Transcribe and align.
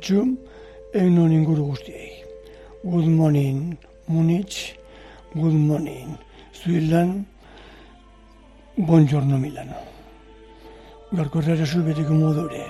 egun 0.00 0.36
barritxu, 0.36 0.36
egun 0.94 1.30
inguru 1.30 1.64
guztiei. 1.70 2.24
Good 2.82 3.06
morning, 3.06 3.76
Munich, 4.08 4.76
good 5.34 5.52
morning, 5.52 6.16
Zuilan, 6.52 7.26
buongiorno 8.76 9.38
Milano. 9.38 9.76
Garko 11.12 11.40
errara 11.40 11.66
zu 11.66 11.82
betiko 11.82 12.14
modure. 12.14 12.64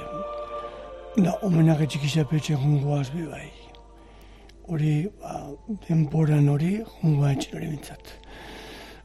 Da, 1.17 1.39
omenak 1.43 1.81
etxikisa 1.81 2.25
petxe 2.25 2.55
jungoaz 2.55 3.11
bai. 3.13 3.51
Hori, 4.69 5.09
ba, 5.21 5.51
denporan 5.89 6.49
hori, 6.49 6.83
jungoa 7.01 7.33
etxen 7.33 7.57
hori 7.57 7.67
bintzat. 7.67 8.15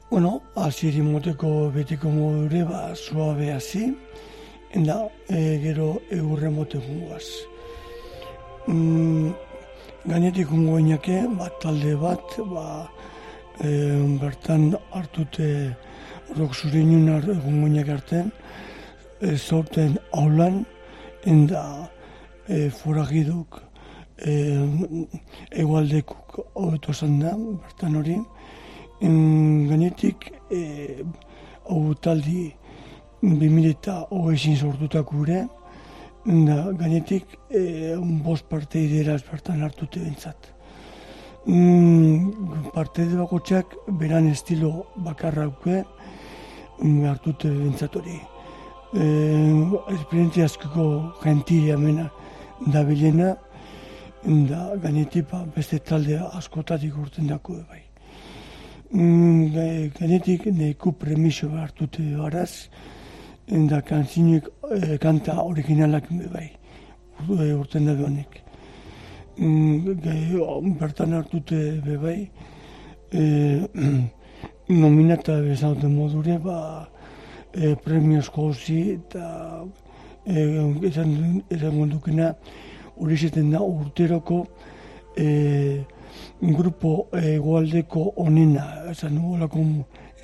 Bueno, 0.09 0.41
aziri 0.55 1.01
moteko 1.01 1.71
betiko 1.73 2.09
modure, 2.09 2.63
ba, 2.63 2.95
suabe 2.95 3.51
hazi, 3.51 3.93
da, 4.73 5.09
e, 5.29 5.59
gero 5.61 6.01
egurre 6.11 6.49
mote 6.49 6.77
jungoaz. 6.77 7.54
Mm, 8.67 9.29
gainetik 10.09 10.47
jungo 10.49 10.79
inake, 10.79 11.19
bat 11.37 11.53
talde 11.61 11.91
bat, 12.01 12.37
ba, 12.49 12.89
e, 13.61 13.69
bertan 14.17 14.73
hartute 14.91 15.75
rok 16.35 16.55
zurinun 16.55 17.07
egungo 17.19 17.67
inake 17.67 17.91
artean, 17.93 18.31
e, 19.21 19.35
zorten 19.37 19.99
aulan, 20.13 20.65
enda 21.25 21.91
e, 22.49 22.71
foragiduk, 22.71 23.61
e, 24.25 24.33
egualdekuk 25.51 26.39
hobeto 26.55 26.95
esan 26.97 27.19
da, 27.21 27.35
bertan 27.37 27.99
hori, 28.01 28.17
en, 29.01 29.19
gainetik, 29.69 30.31
e, 30.49 31.05
hau 31.69 31.93
taldi, 32.01 32.47
2000 33.21 33.69
eta 33.75 33.99
hogezin 34.09 34.57
sortutak 34.57 35.13
gure, 35.13 35.43
da, 36.25 36.71
gainetik, 36.73 37.25
e, 37.49 37.93
un 37.95 38.21
bost 38.23 38.45
parte 38.49 38.79
ideraz 38.81 39.21
bertan 39.29 39.61
hartute 39.61 39.99
bintzat. 39.99 40.51
Mm, 41.45 42.71
parte 42.73 43.05
de 43.05 43.15
bakotxak 43.15 43.75
beran 43.99 44.27
estilo 44.31 44.87
bakarra 44.95 45.43
auke, 45.45 45.83
mm, 46.81 47.03
hartute 47.05 47.49
bintzat 47.49 47.95
hori. 47.95 48.17
E, 48.95 49.05
esperientzia 49.93 50.45
askoko 50.45 51.13
gentile 51.21 51.73
amena 51.73 52.09
da 52.65 52.83
bilena, 52.83 53.35
da 54.23 54.75
gainetik 54.81 55.29
ba, 55.29 55.45
beste 55.55 55.77
talde 55.77 56.17
askotatik 56.33 56.97
urten 56.97 57.27
dako 57.27 57.59
bai. 57.69 57.83
Mm, 58.91 59.53
ga- 59.53 59.99
gainetik 59.99 60.45
neku 60.45 60.91
premiso 60.91 61.49
hartute 61.49 62.01
baraz, 62.17 62.69
da 63.47 63.81
kantzinek 63.81 64.47
e, 64.71 64.97
kanta 64.97 65.43
originalak 65.43 66.09
bai 66.33 66.49
e, 67.29 67.53
urten 67.53 67.85
da 67.85 67.93
honek. 67.93 68.41
Mm, 69.37 69.99
ge- 70.01 70.39
o, 70.39 70.61
bertan 70.79 71.13
hartute 71.13 71.81
be 71.85 71.97
bai 71.97 72.29
e, 73.13 73.61
nominata 74.69 75.41
bezauten 75.41 75.93
modure 75.93 76.37
ba 76.39 76.89
e, 77.53 77.75
premios 77.75 78.31
jozi 78.33 78.95
eta 78.95 79.63
e, 80.25 80.39
esan, 80.87 81.43
esan 81.49 81.89
dukena 81.89 82.33
hori 82.97 83.17
zeten 83.17 83.51
da 83.51 83.61
urteroko 83.61 84.45
e, 85.17 85.83
grupo 86.41 87.07
egoaldeko 87.13 88.13
onena, 88.17 88.89
esan 88.91 89.15
nugolako 89.15 89.61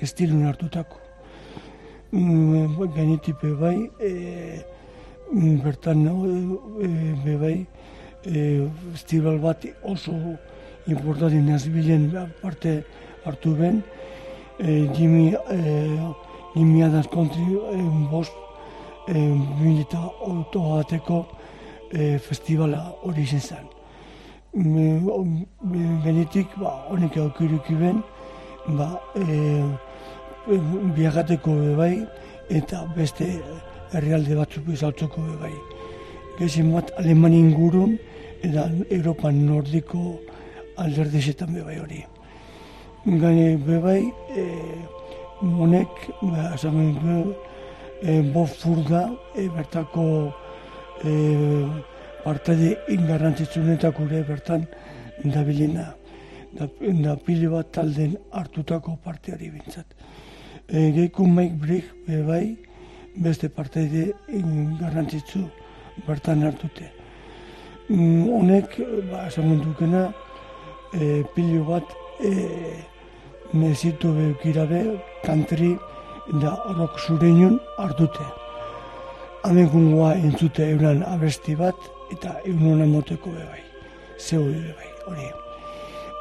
estilun 0.00 0.46
hartutako. 0.46 1.01
Gainetik 2.12 3.40
be 3.40 3.54
bai, 3.56 3.90
e, 3.98 4.60
bertan 5.64 6.04
e, 6.04 7.14
be 7.24 7.36
bai, 7.40 7.66
e, 8.26 8.68
festival 8.92 9.38
bat 9.38 9.64
oso 9.82 10.12
importanti 10.86 11.36
nazbilen 11.40 12.10
parte 12.42 12.84
hartu 13.24 13.54
ben, 13.56 13.82
e, 14.58 14.88
Jimmy, 14.92 15.32
e, 15.32 16.12
Jimmy 16.54 16.82
Adams 16.82 17.08
Country 17.08 17.56
e, 17.72 17.80
bost 18.10 18.32
e, 19.08 19.14
milita 19.62 19.96
auto 20.20 20.60
bateko 20.60 21.26
e, 21.90 22.18
festivala 22.18 22.92
hori 23.02 23.22
izan 23.22 23.40
zen. 23.40 23.66
Gainetik, 26.04 26.58
ba, 26.60 26.84
honek 26.90 27.16
aukiruki 27.16 27.74
ben, 27.74 28.02
ba, 28.76 29.00
e, 29.16 29.91
biagateko 30.46 31.54
be 31.54 31.74
bai, 31.76 32.06
eta 32.50 32.84
beste 32.96 33.26
herrialde 33.92 34.36
batzuk 34.36 34.68
izaltzeko 34.72 35.22
be 35.22 35.36
bai. 35.42 35.52
Gezin 36.38 36.72
bat 36.72 36.90
Aleman 36.98 37.32
ingurun, 37.32 37.98
eta 38.42 38.68
Europan 38.90 39.46
nordiko 39.46 40.20
alderdezetan 40.76 41.54
be 41.54 41.62
bai 41.62 41.78
hori. 41.78 42.02
Gane 43.06 43.56
be 43.56 43.78
bai, 43.78 44.00
e, 44.36 44.46
honek, 45.42 46.06
ba, 46.22 46.52
esan 46.54 46.94
du, 46.98 47.34
e, 48.02 48.20
bo 48.34 48.46
furga, 48.46 49.08
e, 49.36 49.48
bertako 49.48 50.06
e, 51.04 51.12
partaide 52.24 52.76
ingarrantzitsunetako 52.94 54.06
ere 54.10 54.22
bertan 54.28 54.66
dabilena. 55.24 55.92
Da, 56.52 56.66
da 57.04 57.16
pile 57.16 57.48
bat 57.48 57.70
talden 57.72 58.16
hartutako 58.38 58.98
parteari 59.04 59.48
bintzat. 59.50 60.01
E, 60.68 60.90
Geiku 60.90 61.26
Mike 61.26 61.58
Brick 61.58 61.84
be 62.06 62.22
bai, 62.22 62.56
beste 63.16 63.48
parteide 63.48 64.12
garrantzitsu 64.80 65.48
bertan 66.06 66.42
hartute. 66.42 66.86
Mm, 67.88 68.28
honek, 68.30 68.78
ba, 69.10 69.26
esan 69.26 69.58
dukena, 69.60 70.12
e, 70.94 71.24
pilo 71.34 71.64
bat 71.64 71.84
e, 72.22 72.32
nezitu 73.52 74.14
beukirabe 74.14 75.00
country 75.24 75.76
da 76.40 76.54
rock 76.78 76.98
zurenun 76.98 77.58
hartute. 77.78 78.26
Gungoa 79.42 80.14
entzute 80.14 80.62
euran 80.70 81.02
abesti 81.02 81.56
bat 81.56 81.74
eta 82.12 82.38
egun 82.46 82.86
moteko 82.88 83.30
be 83.30 83.44
bai. 83.50 83.62
Zeu 84.18 84.44
be 84.44 84.74
bai, 84.78 84.90
hori. 85.06 85.30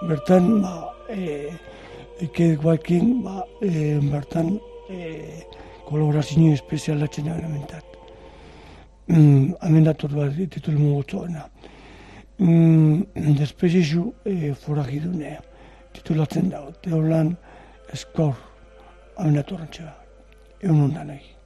Bertan, 0.08 0.62
ba, 0.62 0.94
e, 1.10 1.52
Eke 2.22 2.56
guakin, 2.56 3.24
ba, 3.24 3.46
e, 3.62 3.98
bertan 4.12 4.60
e, 4.90 4.98
kolaborazio 5.88 6.52
espezialatzen 6.54 7.26
da 7.26 7.38
elementat. 7.40 7.98
Mm, 9.08 9.56
hemen 9.64 9.88
dator 9.88 10.14
bat 10.14 10.38
titulu 10.54 10.78
mugotzoena. 10.80 11.48
Mm, 12.38 13.02
Despezizu 13.40 14.14
e, 14.26 14.54
foragidune 14.54 15.40
titulatzen 15.98 16.54
da. 16.54 16.62
Teolan 16.86 17.34
eskor 17.94 18.38
hemen 19.18 19.42
datorrentxe 19.42 19.90
ba. 19.90 19.98
Egun 20.62 20.94
nahi. 20.94 21.41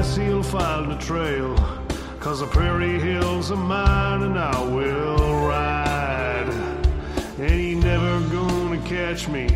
Less 0.00 0.16
he'll 0.16 0.42
find 0.42 0.90
the 0.90 0.96
trail. 0.96 1.54
Cause 2.20 2.40
the 2.40 2.46
prairie 2.46 2.98
hills 2.98 3.50
are 3.50 3.64
mine 3.78 4.22
and 4.22 4.38
I 4.38 4.58
will 4.62 5.46
ride. 5.46 6.48
And 7.38 7.50
he 7.50 7.74
never 7.74 8.20
gonna 8.28 8.80
catch 8.88 9.28
me, 9.28 9.46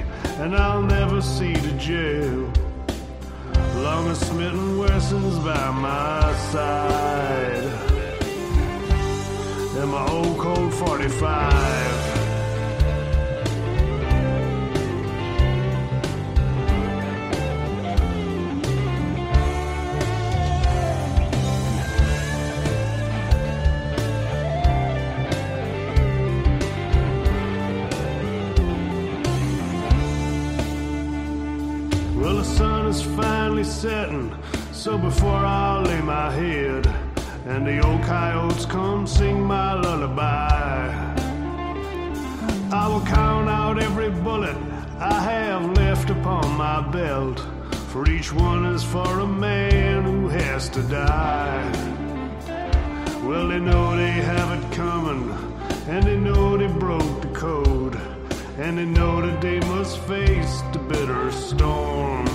and 0.41 0.55
I'll 0.55 0.82
never 0.82 1.23
see 1.23 1.55
the 1.55 1.73
jail. 1.79 2.52
Long 3.87 4.06
as 4.08 4.19
Smitten 4.20 4.79
Wesson's 4.79 5.38
by 5.38 5.70
my 5.70 6.35
side. 6.52 7.70
And 9.79 9.91
my 9.91 10.06
old 10.10 10.36
Colt 10.39 10.74
45. 10.74 12.04
And 55.94 56.03
they 56.03 56.17
know 56.17 56.56
they 56.56 56.67
broke 56.67 57.20
the 57.22 57.29
code, 57.29 57.94
and 58.58 58.77
they 58.79 58.84
know 58.84 59.24
that 59.24 59.41
they 59.41 59.60
must 59.60 59.96
face 60.01 60.60
the 60.72 60.79
bitter 60.89 61.31
storm. 61.31 62.27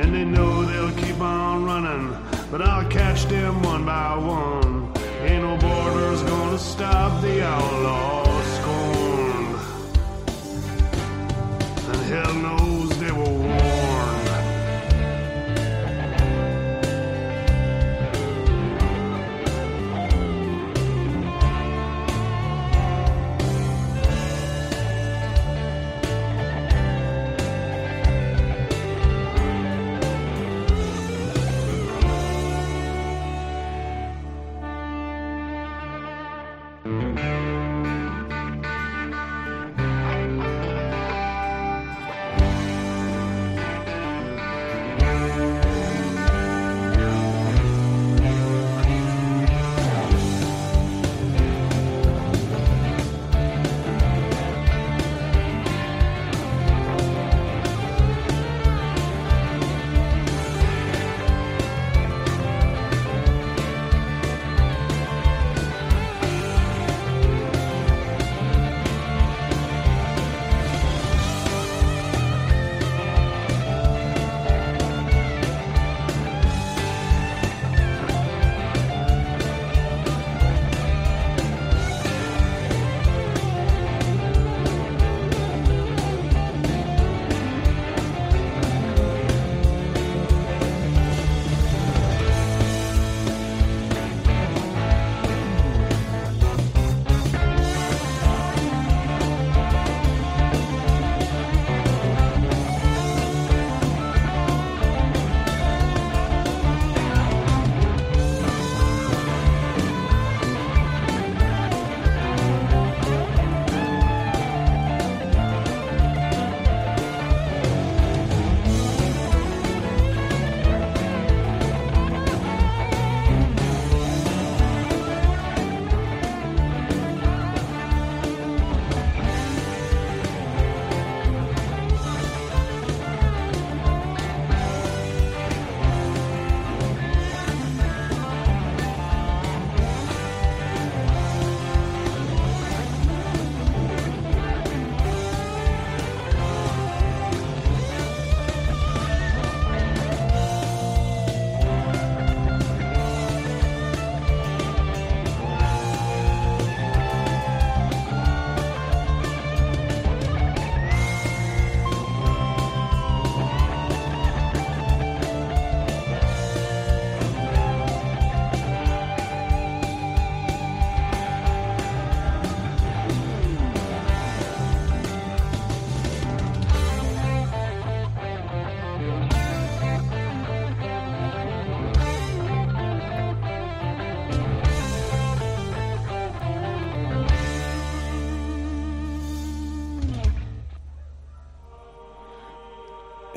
And 0.00 0.14
they 0.14 0.24
know 0.24 0.64
they'll 0.64 0.96
keep 1.04 1.20
on 1.20 1.66
running, 1.66 2.16
but 2.50 2.62
I'll 2.62 2.88
catch 2.88 3.26
them 3.26 3.62
one 3.62 3.84
by 3.84 4.16
one. 4.16 4.90
Ain't 5.20 5.42
no 5.42 5.58
borders 5.58 6.22
gonna 6.22 6.58
stop 6.58 7.20
the 7.20 7.44
outlaw 7.44 8.24
scorned. 8.56 9.56
And 11.90 12.00
hell 12.10 12.34
knows 12.34 12.57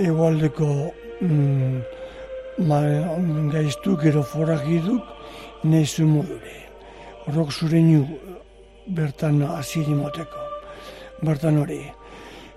egualdeko 0.02 0.68
mm, 1.22 1.82
ma, 2.68 2.82
gaiztu 3.54 3.96
gero 4.02 4.24
foragiduk 4.24 5.04
nezu 5.64 6.06
modure. 6.10 6.58
Horrok 7.26 7.52
zureinu 7.52 8.06
bertan 8.88 9.42
aziri 9.46 9.94
moteko. 9.96 10.48
Bertan 11.22 11.60
hori. 11.62 11.82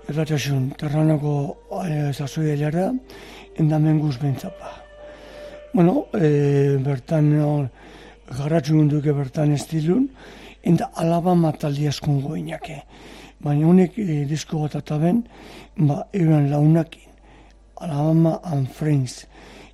Erratxasun, 0.09 0.69
terranako 0.77 1.35
e, 1.81 2.11
zazoielera, 2.13 2.91
endamen 3.57 3.99
guz 3.99 4.17
bentzapa. 4.21 4.81
bueno, 5.73 6.05
e, 6.13 6.77
bertan 6.79 7.33
garratxun 8.29 8.87
duke 8.87 9.11
bertan 9.11 9.51
estilun, 9.51 10.07
eta 10.63 10.87
Alabama 10.95 11.51
taldi 11.51 11.87
askun 11.87 12.21
goinake. 12.23 12.83
Baina 13.43 13.67
honek 13.67 13.97
e, 13.99 14.23
disko 14.29 14.61
bat 14.63 14.77
ataben, 14.79 15.25
ba, 15.77 16.05
euren 16.13 16.49
launakin. 16.51 17.04
Alabama 17.81 18.39
and 18.43 18.67
Friends. 18.71 19.25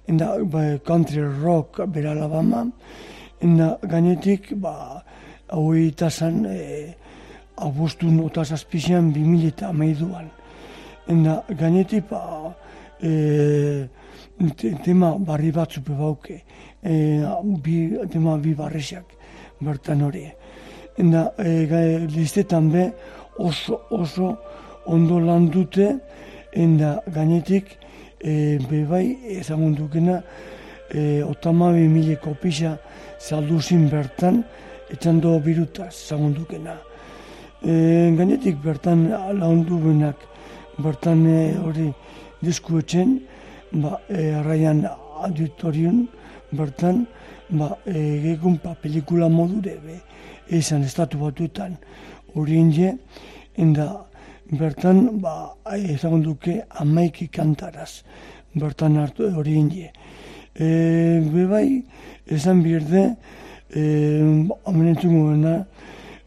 Enda 0.07 0.37
ba, 0.43 0.79
country 0.79 1.21
rock 1.21 1.85
bera 1.87 2.11
Alabama, 2.11 2.65
enda 3.41 3.77
gainetik, 3.83 4.53
ba, 4.59 5.03
hau 5.49 5.73
itazan, 5.75 6.45
e, 6.45 6.95
abostun 7.57 8.19
otaz 8.25 8.51
azpizian 8.51 9.11
bimilita 9.13 9.69
amaiduan. 9.69 10.29
Enda 11.07 11.43
gainetik, 11.49 12.09
ba, 12.09 12.55
e, 13.01 13.87
tema 14.83 15.15
barri 15.19 15.51
batzu 15.51 15.81
bauke, 15.85 16.41
e, 16.83 17.21
bi, 17.63 17.77
tema 18.11 18.37
bi 18.37 18.55
barrexak 18.55 19.05
bertan 19.61 20.01
hori. 20.01 20.25
Enda 20.97 21.31
e, 21.37 21.67
listetan 22.09 22.71
be 22.71 22.91
oso, 23.37 23.83
oso 23.91 24.35
ondo 24.85 25.19
lan 25.19 25.47
dute, 25.53 25.93
enda 26.51 26.97
gainetik, 27.07 27.77
e, 28.23 28.59
bebai 28.69 29.17
ezagun 29.39 29.75
dukena, 29.77 30.23
e, 30.93 31.23
otama 31.23 31.73
bi 31.73 31.87
mileko 31.87 32.33
pixa 32.41 32.77
zalduzin 33.19 33.89
bertan, 33.89 34.43
etxan 34.91 35.21
do 35.21 35.39
biruta 35.39 35.87
ezagun 35.87 36.33
dukena. 36.35 36.77
E, 37.63 38.13
gainetik 38.17 38.61
bertan 38.63 39.09
laundu 39.39 39.79
benak, 39.85 40.17
bertan 40.77 41.25
e, 41.25 41.53
hori 41.57 41.91
diskuetzen, 42.43 43.19
ba, 43.71 43.99
e, 44.09 44.31
arraian 44.39 44.85
auditorion, 45.23 46.07
bertan, 46.51 47.05
ba, 47.49 47.77
e, 47.85 48.37
pa, 48.63 48.75
pelikula 48.75 49.29
modu 49.29 49.61
debe, 49.61 50.01
esan 50.49 50.83
estatu 50.83 51.17
batuetan, 51.17 51.77
hori 52.35 52.57
inge, 52.57 52.97
enda, 53.57 54.05
bertan, 54.51 55.21
ba, 55.21 55.55
ezagun 55.75 56.23
duke, 56.23 56.61
amaiki 56.69 57.27
kantaraz, 57.27 58.03
bertan 58.55 58.97
hartu 58.99 59.29
hori 59.35 59.55
inge. 59.55 59.91
E, 60.55 60.67
bebai, 61.33 61.83
esan 62.27 62.63
birde, 62.63 63.15
e, 63.75 63.81
amenetzen 64.65 65.65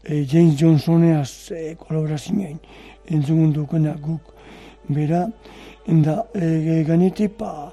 e, 0.03 0.25
James 0.25 0.57
Johnsoneaz 0.57 1.51
e, 1.51 1.75
kolaborazioen, 1.75 2.59
entzungun 3.07 3.53
dukena 3.53 3.95
guk, 4.01 4.33
bera, 4.89 5.27
Enda 5.87 6.25
e, 6.33 6.83
gainetik 6.83 7.37
ba, 7.37 7.71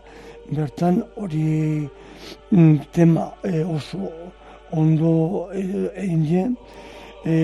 bertan 0.52 1.02
hori 1.16 1.88
mm, 2.52 2.74
tema 2.92 3.32
e, 3.42 3.64
oso 3.64 4.10
ondo 4.72 5.48
egin 5.54 6.56
e, 7.24 7.32
e, 7.32 7.36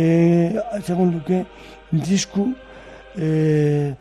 ezagun 0.76 1.14
duke 1.14 1.46
disku 1.92 2.50
e, 3.18 3.94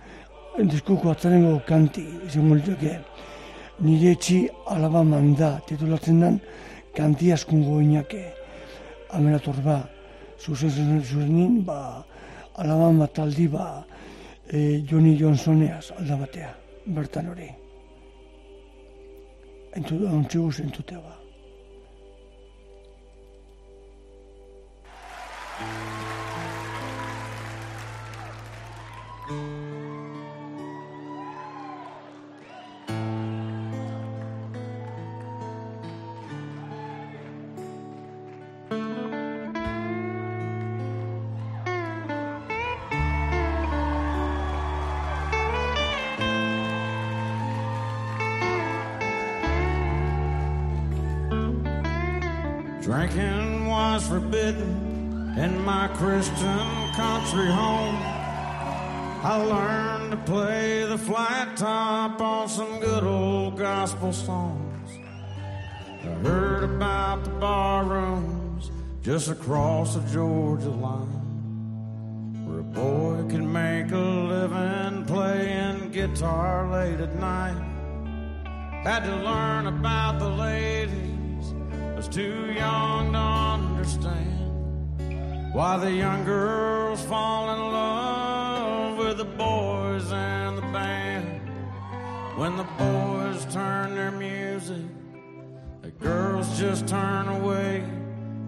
diskuko 0.71 1.11
atzarengo 1.11 1.61
kanti 1.67 2.03
ezagun 2.25 2.61
duke 2.65 2.93
nire 3.79 4.11
etxi 4.11 4.49
alabaman 4.73 5.35
da 5.35 5.59
titulatzen 5.67 6.19
den 6.21 6.39
kanti 6.95 7.31
askun 7.33 7.63
goinake 7.63 8.23
amerator 9.09 9.57
ba 9.65 9.89
zuzen 10.39 11.01
zuzenin 11.01 11.63
ba 11.65 12.05
alaban 12.55 13.07
taldi 13.13 13.47
ba 13.47 13.85
e, 14.51 14.81
Johnny 14.87 15.17
Johnsoneaz 15.19 15.91
aldabatea, 15.99 16.51
bertan 16.85 17.27
hori. 17.31 17.49
Entu, 19.75 19.99
ontsiguz 20.07 20.59
entutea 20.63 21.01
ba. 21.03 21.16
Drinking 52.87 53.67
was 53.67 54.07
forbidden 54.07 55.35
in 55.37 55.61
my 55.65 55.89
Christian 55.89 56.93
country 56.95 57.47
home. 57.47 57.97
I 59.25 59.43
learned 59.45 60.11
to 60.11 60.17
play 60.19 60.85
the 60.85 60.97
flat 60.97 61.57
top 61.57 62.21
on 62.21 62.47
some 62.47 62.79
good 62.79 63.03
old 63.03 63.57
gospel 63.57 64.13
songs. 64.13 64.89
I 66.01 66.07
heard 66.23 66.63
about 66.63 67.25
the 67.25 67.31
bar 67.31 67.83
rooms 67.83 68.71
just 69.01 69.27
across 69.27 69.95
the 69.95 70.09
Georgia 70.13 70.69
line, 70.69 72.45
where 72.47 72.59
a 72.59 72.63
boy 72.63 73.29
can 73.29 73.51
make 73.51 73.91
a 73.91 73.97
living 73.97 75.03
playing 75.03 75.91
guitar 75.91 76.71
late 76.71 77.01
at 77.01 77.19
night. 77.19 77.61
Had 78.85 79.03
to 79.03 79.15
learn 79.17 79.67
about 79.67 80.19
the 80.19 80.29
ladies 80.29 81.16
was 81.97 82.07
too 82.07 82.53
young 82.53 83.11
to 83.11 83.17
understand 83.17 84.31
why 85.51 85.77
the 85.77 85.91
young 85.91 86.23
girls 86.23 87.01
fall 87.01 87.51
in 87.55 87.59
love 87.59 88.97
with 88.99 89.17
the 89.17 89.25
boys 89.25 90.11
and 90.11 90.59
the 90.59 90.61
band. 90.61 91.41
When 92.37 92.55
the 92.55 92.67
boys 92.77 93.51
turn 93.51 93.95
their 93.95 94.11
music, 94.11 94.85
the 95.81 95.89
girls 95.89 96.59
just 96.59 96.87
turn 96.87 97.29
away 97.29 97.83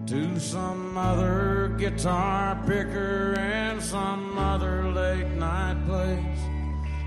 to 0.06 0.40
some 0.40 0.96
other 0.96 1.74
guitar 1.80 2.56
picker 2.68 3.34
and 3.40 3.82
some 3.82 4.38
other 4.38 4.92
late 4.92 5.32
night 5.32 5.84
place. 5.88 6.40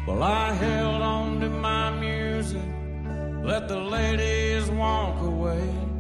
Well, 0.08 0.24
I 0.24 0.52
held 0.54 1.02
on 1.02 1.38
to 1.38 1.48
my 1.48 1.90
music, 2.00 2.68
let 3.44 3.68
the 3.68 3.78
ladies 3.78 4.68
walk 4.70 5.22
away. 5.22 5.91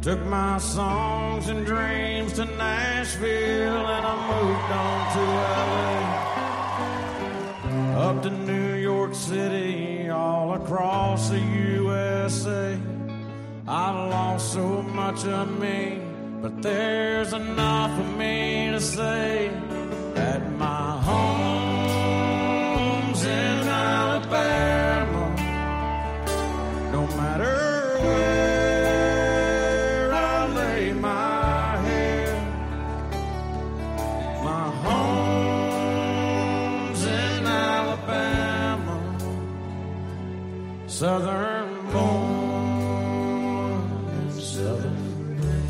Took 0.00 0.24
my 0.26 0.58
songs 0.58 1.48
and 1.48 1.66
dreams 1.66 2.34
to 2.34 2.44
Nashville 2.44 3.84
and 3.84 4.06
I 4.06 4.14
moved 4.30 4.70
on 4.86 5.12
to 5.14 5.22
LA. 7.98 8.08
Up 8.08 8.22
to 8.22 8.30
New 8.30 8.74
York 8.74 9.12
City, 9.12 10.08
all 10.08 10.54
across 10.54 11.30
the 11.30 11.40
USA. 11.40 12.78
I 13.66 13.90
lost 14.08 14.52
so 14.52 14.82
much 14.82 15.24
of 15.24 15.58
me, 15.58 16.00
but 16.40 16.62
there's 16.62 17.32
enough 17.32 17.98
of 17.98 18.16
me 18.16 18.70
to 18.70 18.80
say 18.80 19.50
that 20.14 20.48
my 20.52 20.92
home's 21.02 21.67
southern 40.98 41.70
born 41.92 42.90
southern 44.40 45.36
bred. 45.36 45.62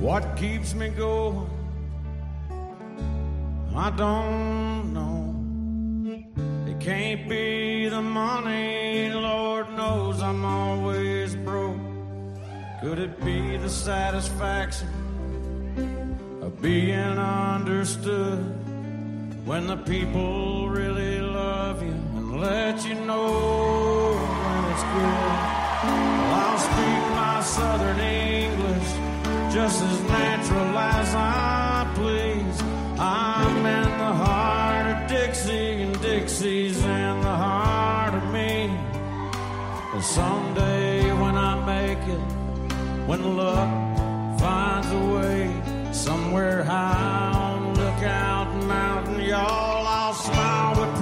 What 0.00 0.36
keeps 0.36 0.74
me 0.74 0.88
going? 0.88 1.48
I 3.76 3.90
don't 3.90 4.92
know. 4.92 5.23
Can't 6.84 7.28
be 7.28 7.88
the 7.88 8.02
money, 8.02 9.10
Lord 9.10 9.72
knows 9.72 10.20
I'm 10.20 10.44
always 10.44 11.34
broke. 11.34 11.80
Could 12.82 12.98
it 12.98 13.24
be 13.24 13.56
the 13.56 13.70
satisfaction 13.70 14.88
of 16.42 16.60
being 16.60 17.18
understood 17.18 18.38
when 19.46 19.66
the 19.66 19.76
people 19.78 20.68
really 20.68 21.20
love 21.20 21.82
you 21.82 21.96
and 22.16 22.40
let 22.40 22.86
you 22.86 22.94
know 22.94 24.12
when 24.42 24.64
it's 24.72 24.82
good. 24.94 25.34
Well, 25.84 26.34
I'll 26.44 26.58
speak 26.58 27.02
my 27.22 27.40
southern 27.42 28.00
English 28.00 28.90
just 29.54 29.82
as 29.82 30.00
natural 30.02 30.78
as 30.78 31.14
I 31.14 31.90
please. 31.94 32.62
I'm 32.98 33.56
in 33.78 33.90
the 33.98 34.12
heart 34.24 34.86
of 34.86 35.08
Dixie, 35.08 35.73
Dixie's 36.14 36.78
in 36.78 37.20
the 37.22 37.36
heart 37.44 38.14
of 38.14 38.32
me. 38.32 38.70
And 39.92 40.04
someday 40.04 41.12
when 41.12 41.34
I 41.34 41.54
make 41.74 42.02
it, 42.06 42.24
when 43.08 43.36
luck 43.36 43.72
finds 44.38 44.88
a 44.92 45.04
way, 45.16 45.92
somewhere 45.92 46.62
high 46.62 47.32
on 47.34 47.74
Lookout 47.74 48.48
Mountain, 48.64 49.20
y'all, 49.22 49.86
I'll 49.88 50.14
smile 50.14 50.72
with 50.80 50.93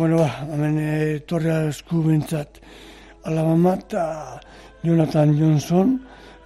Bueno, 0.00 0.16
ba, 0.16 0.46
hemen 0.48 0.78
e, 0.80 1.18
torre 1.28 1.68
esku 1.68 1.98
bintzat 2.00 2.56
Alabama 3.28 3.74
eta 3.76 4.04
Jonathan 4.80 5.34
Johnson 5.36 5.90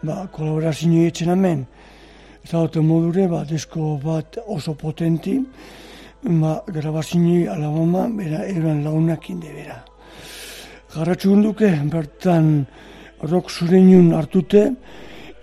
ba, 0.03 0.25
kolaborazio 0.35 1.05
etxen 1.07 1.31
hemen. 1.31 1.61
Eta 2.43 2.65
dute 2.65 2.83
modure, 2.83 3.29
ba, 3.31 3.45
disko 3.47 3.93
bat 4.03 4.41
oso 4.57 4.75
potenti, 4.75 5.37
ba, 6.25 6.57
grabazio 6.67 7.53
Alabama, 7.55 8.09
bera, 8.11 8.43
eran 8.43 8.83
launak 8.83 9.31
inde 9.31 9.55
bera. 9.55 9.79
Garratxu 10.97 11.39
duke, 11.39 11.71
bertan 11.95 12.67
rock 13.23 13.55
zurenun 13.55 14.17
hartute, 14.19 14.65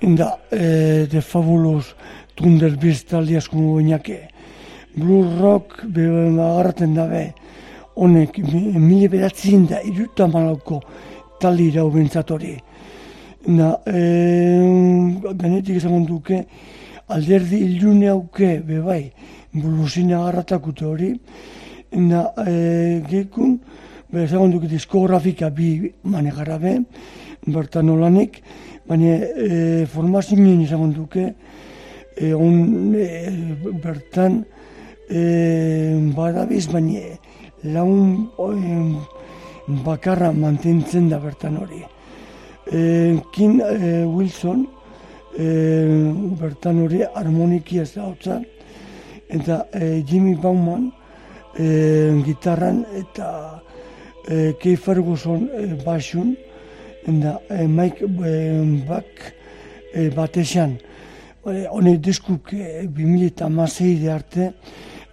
inda 0.02 0.34
e, 0.52 1.08
The 1.08 1.22
Fabulous 1.22 1.96
Thunderbirds 2.36 3.06
taldi 3.08 3.40
asko 3.40 3.56
goinake. 3.56 4.26
Blue 4.98 5.24
rock 5.40 5.86
be, 5.88 6.12
agarraten 6.28 6.94
dabe, 7.00 7.30
honek 7.96 8.38
mi- 8.38 8.78
mila 8.80 9.10
beratzen 9.10 9.68
da 9.68 9.82
iruta 9.84 10.28
malauko 10.28 10.82
taldi 11.40 11.68
irau 11.72 11.90
hori. 11.92 12.58
Na, 13.48 13.80
e, 13.88 14.00
ganetik 15.34 15.78
esan 15.78 16.06
duke, 16.06 16.46
alderdi 17.10 17.58
ilune 17.58 18.08
auke, 18.10 18.62
bebai, 18.62 19.12
bulusina 19.54 20.20
agarratakute 20.22 20.86
hori, 20.86 21.20
na, 21.94 22.32
e, 22.46 23.02
gekun, 23.10 23.60
be, 24.12 24.24
esan 24.24 24.52
duke 24.52 24.68
diskografika 24.68 25.50
bi 25.50 25.92
manegara 26.04 26.60
be, 26.60 26.78
bertan 27.48 27.90
olanik, 27.90 28.44
baina 28.88 29.18
e, 29.18 29.86
formazioen 29.88 30.62
esan 30.62 30.94
duke, 30.94 31.34
e, 32.16 32.34
on, 32.34 32.94
e, 32.94 33.32
bertan, 33.82 34.44
e, 35.10 35.98
badabiz, 36.16 36.68
baina 36.70 37.00
laun 37.64 38.30
em, 38.38 38.96
bakarra 39.86 40.32
mantentzen 40.32 41.10
da 41.10 41.20
bertan 41.20 41.58
hori. 41.58 41.84
E, 42.72 43.18
Kin 43.34 43.60
e, 43.62 44.06
Wilson 44.06 44.66
e, 45.38 45.48
bertan 46.40 46.84
hori 46.86 47.04
harmoniki 47.04 47.80
ez 47.80 47.94
da 47.96 48.42
eta 49.30 49.66
e, 49.74 50.04
Jimmy 50.06 50.36
Bauman 50.36 50.92
e, 51.58 52.22
gitarran 52.26 52.86
eta 52.96 53.62
e, 54.28 54.54
Kay 54.60 54.76
Ferguson 54.76 55.50
e, 55.54 55.84
basun, 55.86 56.36
eta 57.08 57.40
e, 57.50 57.68
Mike 57.68 58.06
e, 58.06 58.84
Buck 58.88 59.34
e, 59.94 60.10
batesan. 60.10 60.78
Hone 61.44 61.98
diskuk 61.98 62.54
e, 62.54 62.88
2006 62.88 64.02
de 64.02 64.12
arte, 64.12 64.52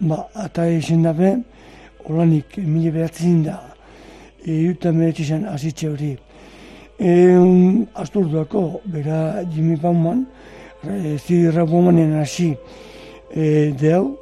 ba, 0.01 0.27
eta 0.45 0.69
izan 0.69 1.07
dabe, 1.07 1.37
olanik 2.09 2.57
mila 2.59 2.93
behatzen 2.95 3.43
da, 3.45 3.59
e, 4.45 4.53
juta 4.67 4.93
meretizan 4.93 5.47
azitxe 5.49 5.89
hori. 5.89 6.15
E, 6.99 7.11
Asturduako, 7.95 8.81
bera 8.85 9.45
Jimmy 9.53 9.77
Bauman, 9.77 10.25
e, 10.83 11.17
zirra 11.19 11.65
bomanen 11.65 12.17
hasi 12.21 12.51
e, 13.31 13.73
deu, 13.79 14.19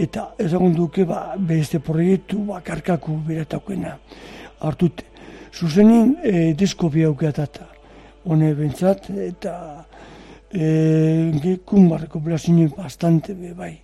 eta 0.00 0.30
ezagun 0.40 0.74
duke 0.76 1.04
ba, 1.04 1.34
beste 1.36 1.80
proiektu 1.84 2.44
bakarkaku 2.48 3.18
berataukena 3.26 3.96
hartute. 4.60 5.04
Zuzenin 5.52 6.16
e, 6.22 6.52
disko 6.54 6.88
bi 6.88 7.04
aukeatata. 7.04 7.66
Hone 8.24 8.52
bentsat, 8.54 9.08
eta 9.10 9.54
e, 10.52 11.32
gekun 11.42 11.88
barreko 11.90 12.20
blazini 12.20 12.68
bastante 12.76 13.34
be 13.34 13.54
bai. 13.56 13.74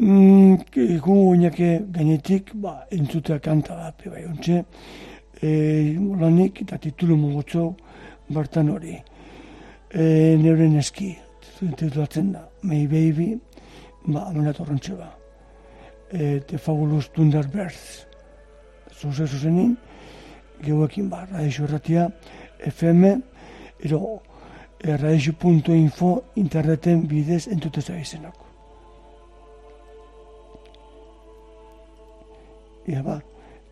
Mm, 0.00 0.62
Egun 0.80 1.26
oinake 1.28 1.66
gainetik, 1.92 2.54
ba, 2.56 2.86
entzutea 2.88 3.36
kanta 3.44 3.74
bat, 3.76 4.00
bai, 4.08 4.22
ontxe, 4.30 4.62
e, 5.44 5.50
lanik 6.22 6.62
eta 6.64 6.78
titulu 6.80 7.18
mogotzo 7.20 7.66
bertan 8.32 8.70
hori. 8.72 8.94
E, 9.92 10.06
neuren 10.40 10.78
eski, 10.80 11.10
titulatzen 11.58 12.32
da, 12.32 12.46
May 12.64 12.86
Baby, 12.88 13.28
ba, 14.06 14.24
amena 14.30 14.56
torrentxe 14.56 14.96
ba. 14.96 15.12
E, 16.08 16.40
The 16.48 16.56
Fabulous 16.56 17.12
Thunderbirds. 17.12 18.06
Zuze 18.96 19.28
zuzenin, 19.28 19.76
geuekin 20.64 21.12
ba, 21.12 21.26
radixo 21.28 21.68
erratia, 21.68 22.08
FM, 22.72 23.18
ero, 23.84 24.22
e, 24.80 24.96
radixo.info 24.96 26.14
interneten 26.40 27.04
bidez 27.04 27.50
entuteza 27.52 28.00
izenako. 28.00 28.49
Ia 32.88 33.02
ba, 33.02 33.20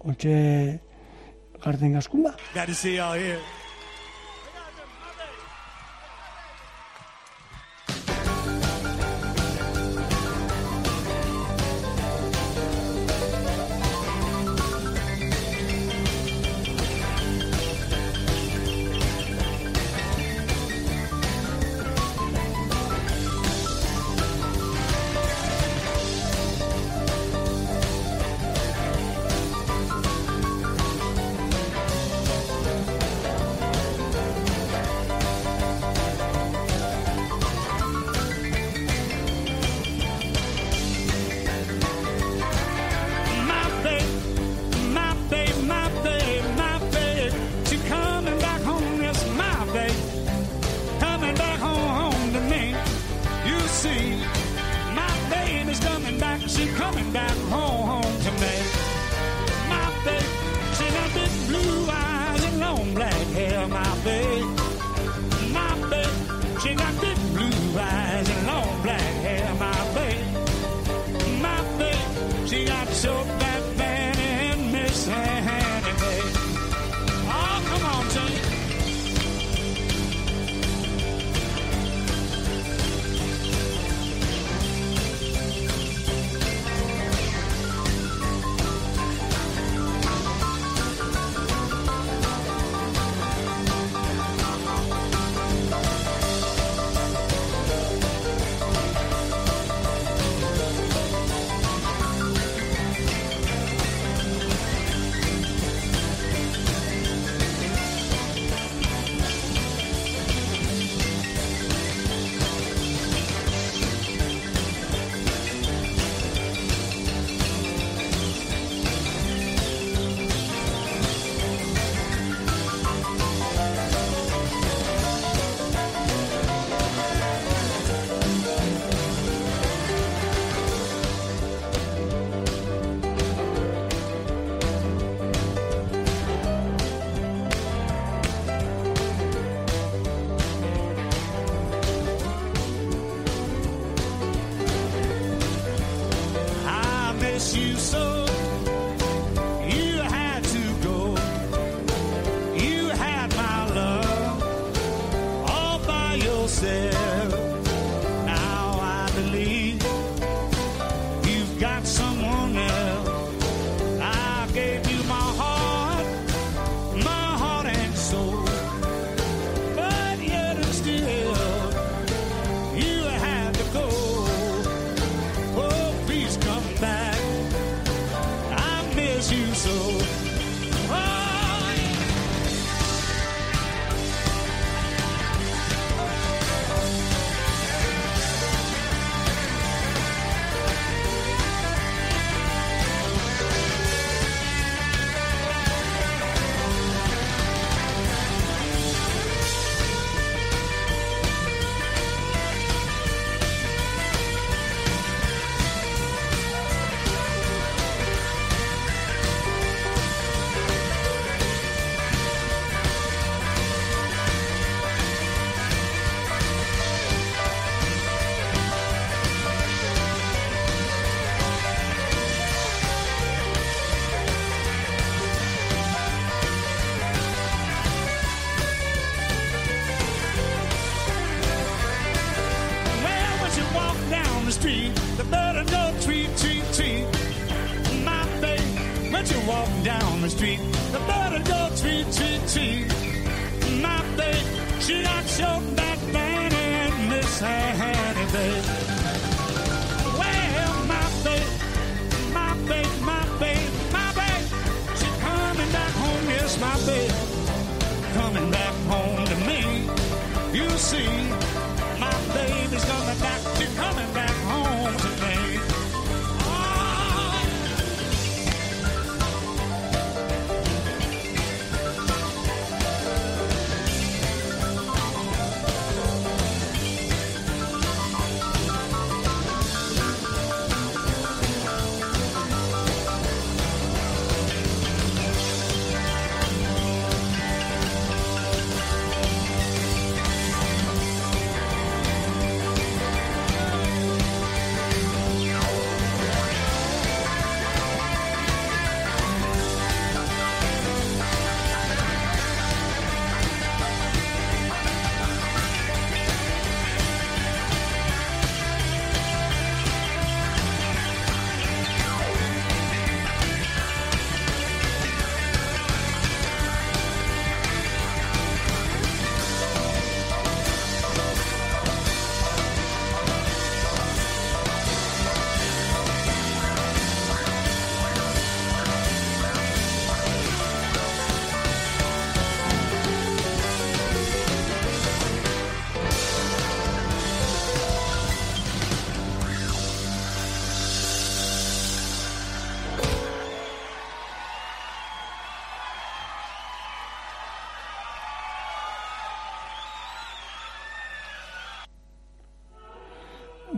ontxe 0.04 0.80
garden 1.62 1.96
gazkun 1.96 2.22
ba. 2.28 2.34
Glad 2.52 2.66
to 2.66 2.74
here. 3.14 3.57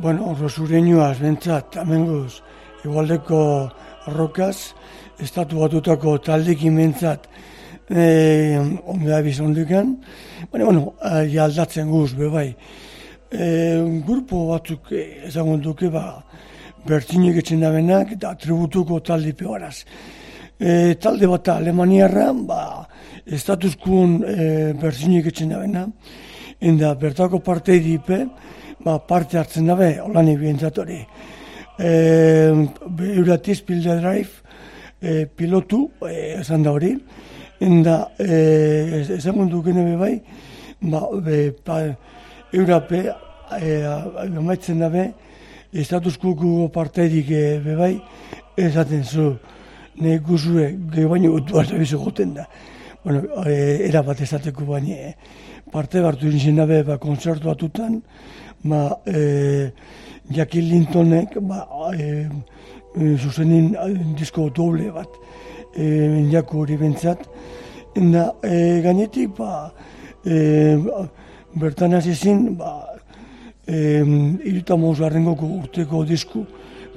Bueno, 0.00 0.34
rosureñoaz 0.34 1.18
bentsat, 1.20 1.76
amenguz, 1.76 2.40
igualdeko 2.86 3.68
arrokaz, 4.08 4.72
estatu 5.20 5.58
batutako 5.60 6.14
taldekin 6.24 6.78
bentsat, 6.78 7.26
e, 7.90 8.56
onde 8.86 9.12
abiz 9.12 9.34
onduken, 9.44 9.90
baina, 10.48 10.64
bueno, 10.64 10.94
ja 11.28 11.44
aldatzen 11.44 11.90
guz, 11.92 12.14
bebai. 12.16 12.46
E, 13.28 13.48
grupo 14.06 14.46
batzuk 14.54 14.88
eh, 14.96 15.26
ezagun 15.28 15.60
duke, 15.60 15.90
ba, 15.92 16.22
bertinek 16.88 17.42
etxen 17.42 17.60
dabenak, 17.60 18.14
eta 18.16 18.32
tributuko 18.40 19.02
talde 19.04 19.34
peoraz. 19.36 19.82
E, 20.56 20.94
talde 20.96 21.28
bat 21.28 21.52
Alemaniarra, 21.58 22.30
ba, 22.48 22.62
estatuskun 23.26 24.16
e, 24.24 24.48
bertinek 24.80 25.28
etxen 25.34 25.52
dabena, 25.52 25.84
enda 26.72 26.94
bertako 26.96 27.44
parte 27.44 27.76
dipe, 27.84 28.24
ba, 28.84 28.98
parte 28.98 29.38
hartzen 29.38 29.68
dabe, 29.68 29.92
holan 30.00 30.28
ebientzat 30.32 30.78
hori. 30.78 31.00
E, 31.80 31.90
Euratiz 33.14 33.60
Pilde 33.64 33.96
Drive 34.00 34.40
e, 35.00 35.26
pilotu, 35.26 35.86
e, 36.08 36.40
esan 36.40 36.64
da 36.64 36.72
hori, 36.72 36.94
enda 37.60 37.96
e, 38.18 39.04
ezagun 39.16 39.50
dukene 39.52 39.84
be 39.84 39.96
bai, 40.00 40.14
ba, 40.80 41.06
be, 41.24 41.40
pa, 41.64 41.82
Eurape, 42.52 43.04
e, 43.60 43.76
amaitzen 44.26 44.80
dabe, 44.82 45.10
estatuskuko 45.72 46.68
parteidik 46.74 47.30
e, 47.30 47.44
be 47.64 47.76
bai, 47.78 47.94
esaten 48.58 49.04
zu, 49.04 49.30
ne 50.00 50.18
guzue, 50.24 50.72
gehi 50.92 51.06
baino 51.08 51.32
gutu 51.36 51.62
goten 52.04 52.34
da. 52.34 52.48
Bueno, 53.04 53.22
e, 53.46 53.86
era 53.88 54.02
bat 54.02 54.20
esateko 54.20 54.66
baina, 54.68 54.96
e, 54.96 55.14
parte 55.72 56.02
hartu 56.04 56.28
nintzen 56.28 56.56
dabe, 56.56 56.82
ba, 56.84 56.98
konzertu 56.98 57.48
batutan, 57.48 58.00
ba, 58.64 59.00
e, 59.06 59.72
Jackie 60.30 60.60
Lintonek, 60.60 61.38
ba, 61.40 61.66
e, 61.94 62.28
e, 62.94 63.16
zuzenin 63.16 63.74
disko 64.16 64.50
doble 64.50 64.90
bat, 64.92 65.08
e, 65.76 66.28
jako 66.30 66.58
hori 66.58 66.76
bentsat, 66.76 67.28
Enda, 67.96 68.34
e, 68.44 68.80
gainetik, 68.84 69.32
ba, 69.34 69.72
e, 70.24 70.78
bertan 71.58 71.92
hasi 71.92 72.14
zin, 72.14 72.54
ba, 72.54 72.86
e, 73.66 73.98
iruta 74.46 74.76
garrengoko 74.76 75.46
urteko 75.46 76.04
disku, 76.04 76.46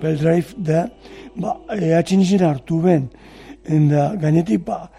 Beldrive 0.01 0.53
da, 0.57 0.89
ba, 1.35 1.57
e, 1.73 1.93
atxin 1.95 2.21
hartu 2.43 2.79
ben, 2.83 3.09
enda, 3.65 4.13
gainetik, 4.15 4.65
ba, 4.65 4.89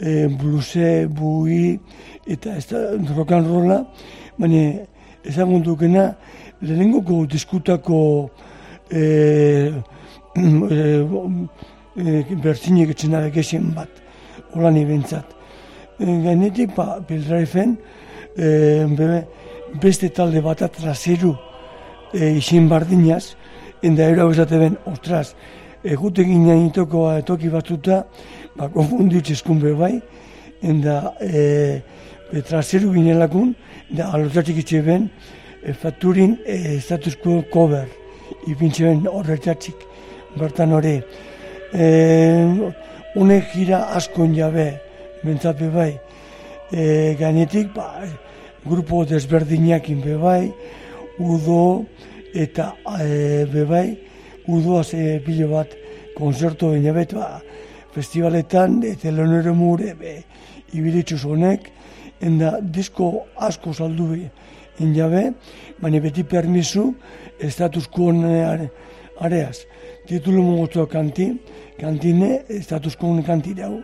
e, 0.00 0.26
bluse, 0.26 1.06
bui, 1.06 1.78
eta 2.26 2.56
ez 2.56 2.66
da 2.66 2.96
rock 3.14 3.32
and 3.32 3.46
rolla, 3.46 3.86
baina 4.38 4.82
ezagun 5.26 5.64
dukena, 5.64 6.14
lehenengoko 6.62 7.26
diskutako 7.30 8.30
e, 8.90 9.72
e, 10.36 12.12
bertzinek 12.42 12.92
etxen 12.94 13.16
dabe 13.16 13.32
gexen 13.34 13.72
bat, 13.76 13.90
hola 14.54 14.70
nibentzat. 14.70 15.34
E, 15.98 16.04
gainetik, 16.04 16.74
ba, 16.76 16.98
Bildraifen, 17.08 17.76
e, 18.38 18.46
beste 19.82 20.08
talde 20.14 20.42
bat 20.44 20.62
atraseru 20.62 21.34
e, 22.14 22.36
isin 22.38 22.68
bardinaz, 22.70 23.34
enda 23.82 24.08
ero 24.10 24.26
hau 24.26 24.32
esate 24.34 24.60
ben, 24.60 24.78
ostras, 24.86 25.34
egute 25.84 26.24
ginen 26.26 26.68
itoko 26.70 27.08
etoki 27.16 27.50
batzuta, 27.52 28.04
ba, 28.56 28.70
konfundu 28.72 29.20
itxeskun 29.20 29.60
be 29.62 29.74
bai, 29.78 29.94
enda 30.62 31.14
e, 31.20 31.82
traseru 32.48 32.92
ginen 32.94 33.20
da 33.90 34.12
alotatik 34.12 34.58
itxe 34.58 34.82
ben, 34.86 35.10
e, 35.62 35.72
fakturin 35.72 36.38
e, 36.46 36.80
status 36.80 37.16
quo 37.22 37.42
cover, 37.52 37.86
ipintxe 38.46 38.84
ben 38.84 39.06
horretxatxik, 39.06 39.86
bertan 40.38 40.72
hori. 40.72 41.00
E, 41.74 41.86
Honek 43.16 43.52
gira 43.54 43.78
askon 43.96 44.34
jabe, 44.36 44.74
bentzape 45.24 45.70
bai, 45.72 45.92
e, 46.72 47.14
gainetik, 47.18 47.72
ba, 47.74 48.04
grupo 48.66 49.04
desberdinakin 49.08 50.02
be 50.04 50.16
bai, 50.20 50.52
udo 51.18 51.86
eta 52.34 52.74
e, 53.00 53.46
be 53.52 53.64
bai, 53.64 53.86
udoaz 54.46 54.92
e, 54.94 55.20
pilo 55.24 55.48
bat 55.54 55.72
konzertu 56.16 56.74
baina 56.74 56.92
bet, 56.92 57.14
ba, 57.16 57.40
festivaletan, 57.94 58.82
eta 58.84 59.14
leonero 59.14 59.54
mure, 59.56 59.94
be, 59.96 60.18
ibilitxuz 60.76 61.22
honek, 61.24 61.70
enda 62.20 62.58
disko 62.60 63.26
asko 63.36 63.72
saldu 63.72 64.14
en 64.78 64.94
jabe, 64.94 65.32
baina 65.80 66.00
beti 66.00 66.24
permisu, 66.24 66.94
estatus 67.40 67.88
quo 67.88 68.12
areaz. 69.20 69.64
Titulu 70.06 70.42
mugotu 70.42 70.86
kanti, 70.86 71.32
kantine, 71.80 72.44
estatus 72.48 72.96
quo 72.96 73.22
kanti 73.22 73.54
dau, 73.54 73.82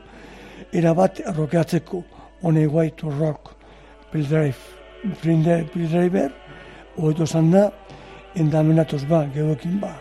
erabat 0.73 1.21
rokeatzeko, 1.37 2.05
one 2.42 2.90
to 2.97 3.11
rock, 3.11 3.57
Pildrive, 4.12 4.59
Pildriver, 5.23 6.31
oeto 6.99 7.27
zan 7.27 7.51
da, 7.51 7.71
endamenatoz 8.37 9.05
ba, 9.09 9.27
geoekin 9.35 9.81
ba, 9.81 9.97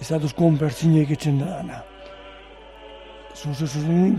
estatus 0.00 0.32
quo 0.34 0.50
bertzine 0.50 1.00
egitzen 1.02 1.38
da 1.38 1.46
dana. 1.46 1.82
Zuzu 3.34 3.66
zuzen 3.66 4.18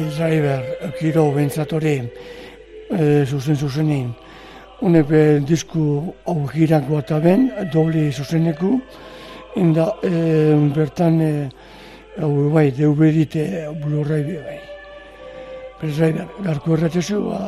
Pildriver, 0.00 0.62
kiro 0.96 1.26
bentsatori, 1.34 1.98
e, 2.88 3.24
zuzen 3.26 3.56
zuzenin. 3.56 4.06
Honek 4.80 5.10
be 5.10 5.20
disku 5.44 5.82
hau 6.24 6.36
girako 6.48 7.02
eta 7.02 7.18
ben, 7.20 7.50
doble 7.74 8.06
zuzeneku, 8.08 8.78
inda 9.60 9.90
e, 10.00 10.12
bertan, 10.72 11.20
e, 11.20 11.32
hau 12.16 12.48
bai, 12.54 12.70
DVD 12.72 13.12
dite 13.18 13.44
Blu-ray 13.82 14.24
be 14.24 14.40
bai. 14.46 14.58
Pildriver, 15.82 16.32
garko 16.48 16.78
erratezu, 16.78 17.20
ba, 17.28 17.44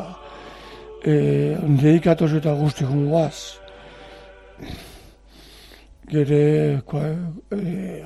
e, 1.00 1.56
dedikatoz 1.56 2.34
eta 2.36 2.52
guzti 2.60 2.84
guaz. 2.84 3.36
Gere, 6.12 6.82
kua, 6.84 7.14
e, 7.48 8.02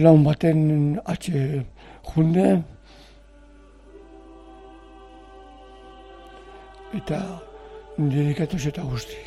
laun 0.00 0.24
baten 0.24 1.02
atxe 1.04 1.66
junde, 2.14 2.62
eta 6.94 7.20
dedikatuz 7.98 8.66
eta 8.70 8.82
guzti. 8.82 9.18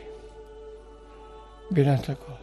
Berantzako. 1.72 2.38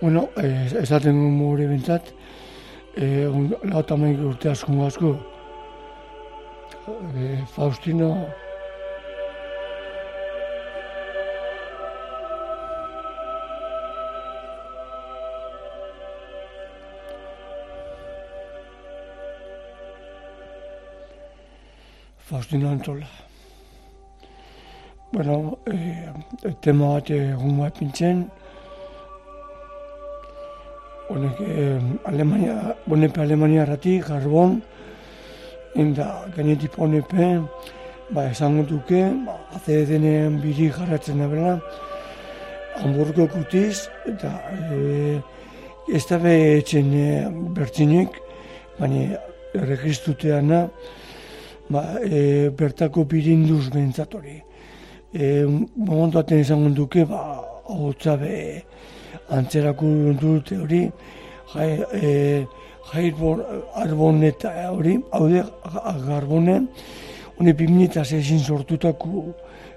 Bueno, 0.00 0.26
ez 0.42 0.72
esaten 0.80 1.18
gure 1.38 1.68
bintzat, 1.70 2.08
e, 2.98 3.28
lau 3.70 3.82
tamaik 3.86 4.18
urte 4.26 4.50
asko 4.50 4.78
asko, 4.86 5.12
e, 7.14 7.36
Faustino, 7.54 8.10
Faustino 22.32 22.70
Antola. 22.70 23.06
Bueno, 25.12 25.58
eh, 25.66 26.08
tema 26.62 26.94
bat 26.94 27.10
egun 27.12 27.58
bat 27.58 27.76
pintzen, 27.76 28.22
honek 31.10 31.42
eh, 31.44 31.76
Alemania, 32.08 32.54
bonepe 32.86 33.20
Alemania 33.20 33.66
rati, 33.68 33.98
garbon, 34.06 34.62
enda 35.76 36.06
gainetik 36.34 36.78
honepe, 36.80 37.28
ba, 38.08 38.24
esango 38.30 38.64
duke, 38.64 39.02
ba, 39.26 39.36
aze 39.60 39.82
denen 39.92 40.40
biri 40.40 40.70
jarratzen 40.72 41.20
da 41.20 41.28
bela, 41.28 41.58
Hamburgo 42.80 43.28
kutiz, 43.28 43.90
eta 44.08 44.32
eh, 44.70 45.20
ez 45.92 46.04
da 46.08 46.16
behetzen 46.24 46.96
eh, 46.96 47.28
bertzinek, 47.60 48.16
baina 48.80 49.20
erregistruteana, 49.52 50.64
ba, 51.70 51.98
e, 52.02 52.50
bertako 52.50 53.04
birinduz 53.04 53.70
bentzatori. 53.74 54.42
E, 55.14 55.44
momentu 55.76 56.18
aten 56.18 56.40
izango 56.40 56.70
duke, 56.74 57.04
ba, 57.04 57.42
hotza 57.68 58.16
be, 58.16 58.62
antzerako 59.30 59.86
dute 60.20 60.58
hori, 60.58 60.82
jai, 61.52 61.70
e, 61.92 62.46
jaibor, 62.92 63.44
arbon 63.74 64.22
eta 64.26 64.52
hori, 64.70 64.98
haude, 65.12 65.44
garbone, 66.06 66.58
honi 67.38 67.52
bimnita 67.52 68.04
zezin 68.04 68.40
sortutako 68.40 69.26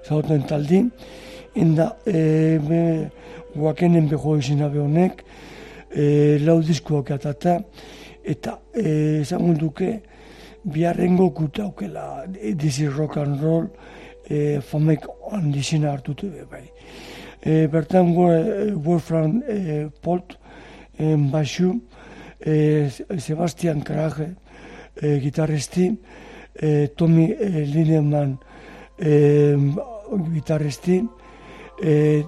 zauten 0.06 0.44
taldi, 0.48 0.82
enda, 1.56 1.92
e, 2.06 2.58
be, 2.68 2.82
guakenen 3.56 4.08
beho 4.08 4.36
izina 4.38 4.68
honek, 4.68 5.22
e, 5.90 6.38
lau 6.44 6.60
diskoak 6.62 7.10
atata, 7.16 7.60
eta 8.24 8.58
e, 8.74 9.22
izango 9.22 9.54
duke, 9.54 10.00
biharrengo 10.66 11.30
kutaukela, 11.30 12.26
dizi 12.54 12.88
rock 12.88 13.16
and 13.18 13.40
roll, 13.40 13.68
e, 14.28 14.60
famek 14.60 15.06
handizina 15.30 15.92
hartutu 15.92 16.30
be 16.30 16.44
bai. 16.50 16.64
E, 17.42 17.66
bertan 17.68 18.14
go, 18.14 18.30
e, 18.32 18.72
Wolfram 18.74 19.42
e, 19.48 19.88
Polt, 20.02 20.36
e, 20.98 21.14
baixu, 21.16 21.80
e, 22.40 22.90
Sebastian 23.18 23.82
Krage, 23.82 24.34
e, 25.00 25.20
gitarristi, 25.20 25.96
e, 26.54 26.88
Tommy 26.96 27.30
e, 27.30 27.64
Lindemann, 27.64 28.36
e, 28.98 29.56
gitarristi, 30.34 31.00
e, 31.82 32.24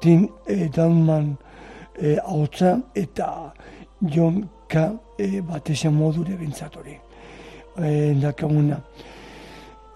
Tim 0.00 0.28
e, 0.46 0.68
Dalman, 0.68 1.36
e, 1.98 2.16
hautza, 2.22 2.80
eta 2.94 3.52
John 3.98 4.48
K. 4.68 4.88
E, 5.18 5.42
batezan 5.44 5.92
modure 5.92 6.32
bintzatori 6.38 7.09
eh, 7.78 8.14
dakaguna. 8.20 8.80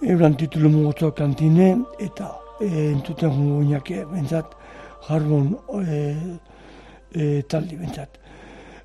Euran 0.02 0.36
titulu 0.36 0.68
mugotua 0.68 1.12
kantine 1.12 1.78
eta 1.98 2.34
eh, 2.60 2.92
entuten 2.92 3.30
jungo 3.30 3.62
inak 3.62 3.88
bentsat 4.12 4.46
jarbon 5.08 5.56
eh, 5.88 6.16
eh, 7.14 7.42
taldi 7.48 7.76
bentsat. 7.76 8.18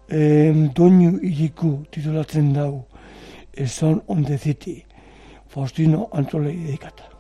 Eh, 0.10 0.54
doinu 0.76 1.20
iriku 1.22 1.86
titulatzen 1.92 2.54
dau 2.54 2.86
eh, 3.54 3.68
Son 3.68 4.02
on 4.08 4.24
the 4.24 4.38
City 4.38 4.86
Faustino 5.48 6.10
Antolei 6.12 6.56
dedikata. 6.56 7.19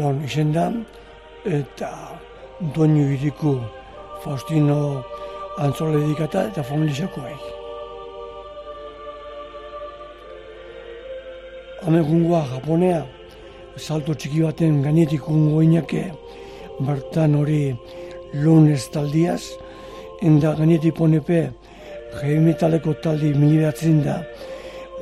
Jarbon 0.00 0.22
izen 0.24 0.52
da, 0.54 0.70
eta 1.44 1.88
doinu 2.74 3.02
iriku 3.12 3.58
Faustino 4.24 5.04
Antzola 5.60 5.98
dedikata 5.98 6.46
eta 6.48 6.62
familizakoei. 6.64 7.34
Amegungoa 11.84 12.40
Japonea, 12.54 13.02
salto 13.76 14.14
txiki 14.14 14.40
baten 14.46 14.80
gainetik 14.86 15.28
ungo 15.28 15.60
inake, 15.66 16.06
bertan 16.80 17.36
hori 17.36 17.76
lunes 18.32 18.86
taldiaz, 18.94 19.42
enda 20.24 20.54
gainetik 20.56 20.96
ponepe, 20.96 21.42
heavy 22.22 22.40
metaleko 22.46 22.96
taldi 23.04 23.34
mili 23.34 23.60
behatzen 23.60 24.00
da, 24.08 24.16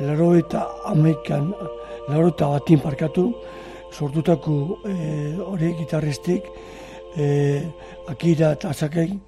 laro 0.00 0.32
eta 0.42 0.66
amaikan, 0.90 1.52
laro 2.08 2.34
eta 2.34 2.50
batin 2.56 2.82
parkatu, 2.82 3.28
sortutako 3.92 4.78
eh, 4.86 5.36
hori 5.40 5.74
gitarristik, 5.78 6.42
e, 7.16 7.62
akira 8.08 8.52
eta 8.52 8.70
azakei 8.70 9.18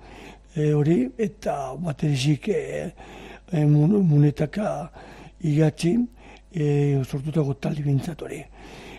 e, 0.54 0.72
hori, 0.72 1.10
eta 1.18 1.74
baterizik 1.78 2.48
e, 2.48 2.92
e, 3.52 3.64
mun, 3.64 3.96
munetaka 4.06 4.90
igatzi, 5.40 5.96
e, 6.52 7.02
sortutako 7.04 7.54
taldi 7.54 7.84
bintzat 7.86 8.22
hori. 8.22 8.42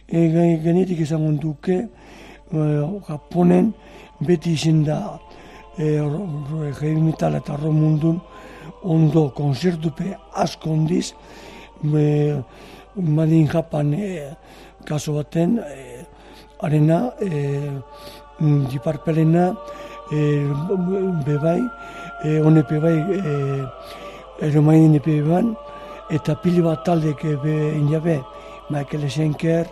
E, 0.08 0.26
genetik 0.64 1.00
izango 1.06 1.32
duke, 1.42 1.78
e, 2.52 2.66
Japonen 3.08 3.72
beti 4.22 4.56
izin 4.58 4.84
da 4.86 5.20
e, 5.78 5.98
heavy 6.80 7.00
metal 7.02 7.36
eta 7.40 7.56
rock 7.56 7.74
mundun 7.74 8.20
ondo 8.84 9.30
konzertupe 9.36 10.16
asko 10.34 10.72
ondiz, 10.72 11.14
e, 11.84 12.42
Madin 12.96 13.48
Japan 13.48 13.94
e, 13.94 14.34
kaso 14.86 15.14
baten, 15.14 15.60
e, 15.60 16.06
arena, 16.62 17.14
e, 17.20 17.82
jiparpelena, 18.70 19.52
e, 20.12 20.48
bebai, 21.26 21.62
e, 22.24 22.40
honepe 22.40 22.80
bai, 22.80 22.98
e, 22.98 23.66
eromain 24.48 24.96
epe 24.96 25.22
ban, 25.22 25.56
eta 26.10 26.36
pili 26.42 26.62
bat 26.62 26.84
taldek 26.86 27.24
be 27.44 27.56
inabe, 27.78 28.22
Michael 28.70 29.10
Schenker, 29.10 29.68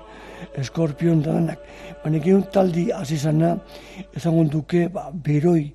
Scorpion 0.63 1.21
da 1.21 1.33
danak. 1.33 1.59
Baina 2.03 2.19
egun 2.19 2.45
taldi 2.53 2.89
azizana, 2.95 3.55
ezango 4.15 4.45
duke, 4.51 4.87
ba, 4.93 5.09
beroi 5.11 5.65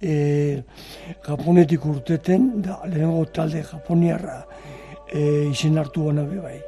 e, 0.00 0.62
japonetik 1.26 1.84
urteten, 1.86 2.50
da 2.62 2.80
lehenengo 2.86 3.24
talde 3.34 3.62
japoniarra 3.62 4.42
e, 5.12 5.48
izen 5.52 5.78
hartu 5.78 6.08
gana 6.08 6.26
be 6.26 6.42
bai, 6.42 6.58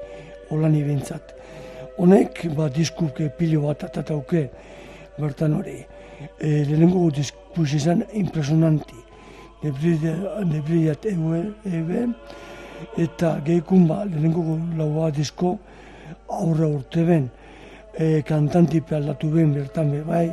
holan 0.51 0.77
ibintzat. 0.79 1.40
Honek, 2.01 2.47
ba, 2.57 2.71
diskuke 2.73 3.27
pilo 3.37 3.67
bat 3.67 3.83
atatauke, 3.85 4.47
bertan 5.21 5.53
hori. 5.59 5.75
E, 6.41 6.63
lehenengo 6.65 7.03
diskus 7.13 7.75
izan 7.77 8.01
impresionanti. 8.17 8.97
Nebrillat 9.61 11.05
eue, 11.11 11.43
eue, 11.69 12.07
eta 13.05 13.35
gehikun 13.45 13.85
ba, 13.91 13.99
lehenengo 14.09 14.57
laua 14.79 15.11
disko 15.13 15.59
aurra 16.39 16.71
urte 16.71 17.05
ben, 17.05 17.29
e, 17.93 18.23
kantantipe 18.25 18.97
aldatu 18.97 19.35
ben 19.37 19.53
bertan 19.59 19.93
be 19.93 20.01
bai, 20.09 20.25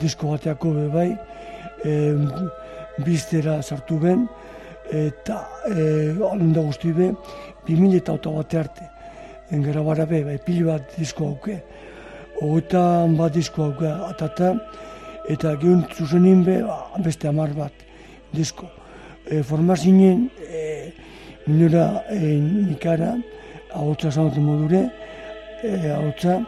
disko 0.00 0.32
bateako 0.32 0.72
be 0.78 0.88
bai, 0.96 1.06
e, 1.84 1.98
biztera 3.04 3.60
sartu 3.60 4.00
ben, 4.00 4.24
eta 4.88 5.42
e, 5.68 6.16
alunda 6.32 6.64
guzti 6.64 6.96
be, 6.96 7.12
2000 7.68 8.00
eta 8.00 8.16
ota 8.16 8.36
bate 8.40 8.64
arte, 8.64 8.93
engera 9.50 9.82
bara 9.82 10.06
be, 10.06 10.22
bai, 10.24 10.38
pili 10.38 10.64
bat 10.64 10.96
disko 10.98 11.28
hauke, 11.32 11.58
hogeita 12.40 13.06
bat 13.18 13.32
disko 13.34 13.68
hauke 13.68 13.90
atata, 14.08 14.54
eta 15.28 15.54
gehun 15.60 15.84
zuzenin 15.94 16.44
be, 16.44 16.60
ba, 16.62 16.78
beste 17.04 17.28
amar 17.28 17.52
bat 17.56 17.84
disko. 18.32 18.68
E, 19.26 19.42
formazinen, 19.42 20.28
e, 20.48 20.92
minura 21.46 22.04
e, 22.10 22.18
nikara, 22.70 23.14
ahotsa 23.72 24.10
zanatu 24.10 24.40
modure, 24.40 24.88
e, 25.62 25.90
ahotsa, 25.90 26.40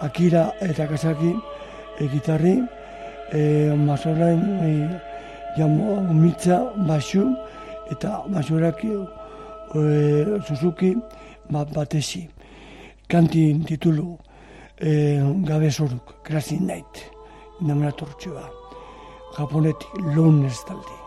akira 0.00 0.50
eta 0.60 0.86
kasaki 0.90 1.32
e, 1.98 2.08
gitarri, 2.12 2.58
e, 3.32 3.72
mazorain, 3.76 4.42
e, 4.62 4.72
jamo, 5.56 6.00
mitza, 6.12 6.62
basu, 6.88 7.30
eta 7.92 8.22
basurak 8.28 8.84
e, 8.84 10.40
Suzuki 10.46 10.96
bat 11.52 11.74
batesi. 11.74 12.28
Kantin 13.08 13.64
titulu 13.68 14.16
e, 14.80 15.20
gabe 15.44 15.70
zoruk, 15.70 16.14
Crazy 16.24 16.58
Night, 16.60 17.04
namena 17.60 17.92
tortxua. 17.92 18.48
Japonetik, 19.36 19.88
Lones 20.16 20.64
taldi. 20.68 21.01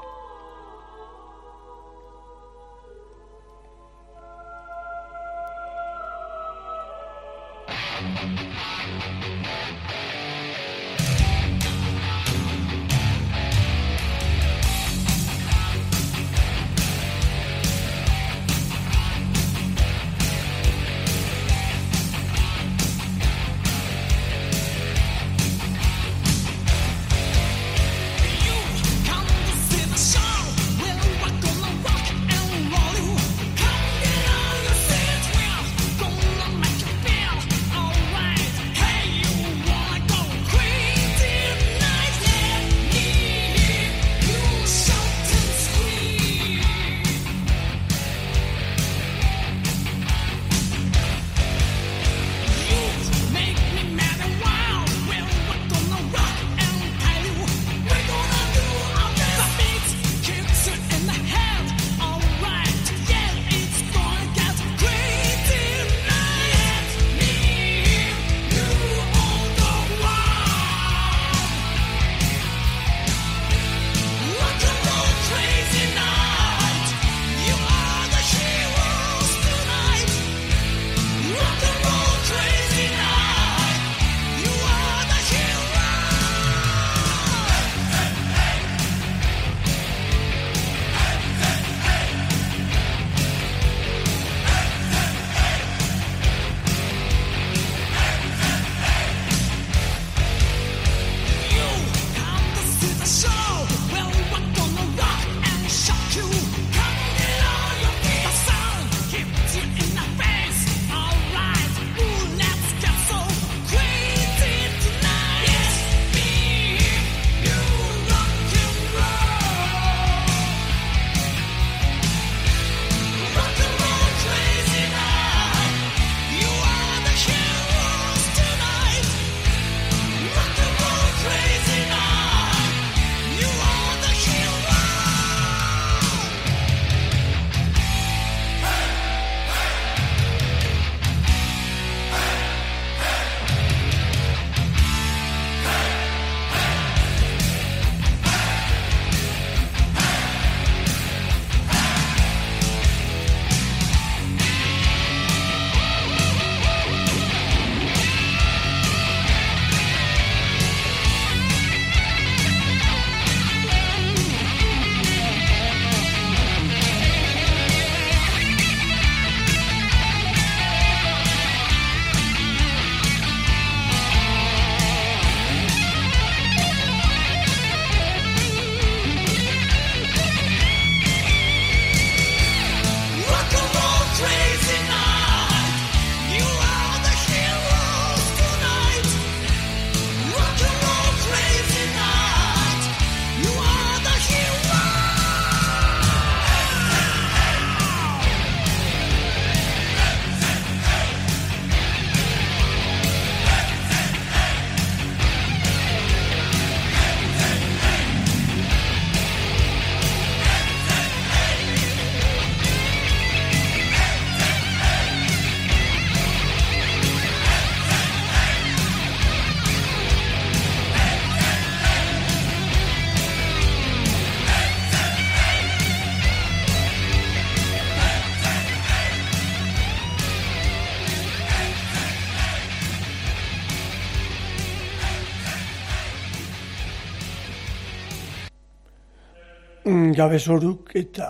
Gabe 240.16 240.38
zoruk 240.39 240.93
eta 240.95 241.28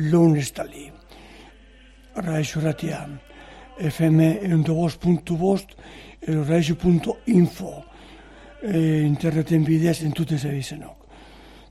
lehen 0.00 0.36
estali. 0.40 0.86
Raixo 2.16 2.60
ratia. 2.60 3.02
FM 3.78 4.64
bost 4.64 5.04
edo 6.22 6.44
raixo.info 6.44 7.84
e, 8.62 9.02
interneten 9.02 9.62
bidez 9.64 10.02
entute 10.02 10.38
zabizenok. 10.38 10.96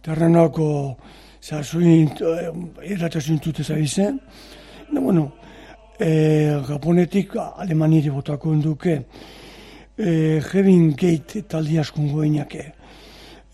Terrenoko 0.01 0.97
zazuin 1.41 2.13
erratazio 2.83 3.33
entute 3.33 3.63
zabizen. 3.63 4.21
No, 4.91 5.01
bueno, 5.01 5.33
e, 5.99 6.61
Japonetik 6.67 7.35
Alemaniri 7.35 8.09
botako 8.09 8.53
duke 8.55 9.05
e, 9.97 10.39
Heaven 10.53 10.93
Gate 10.95 11.47
taldi 11.47 11.79
askungo 11.79 12.23
inake. 12.23 12.76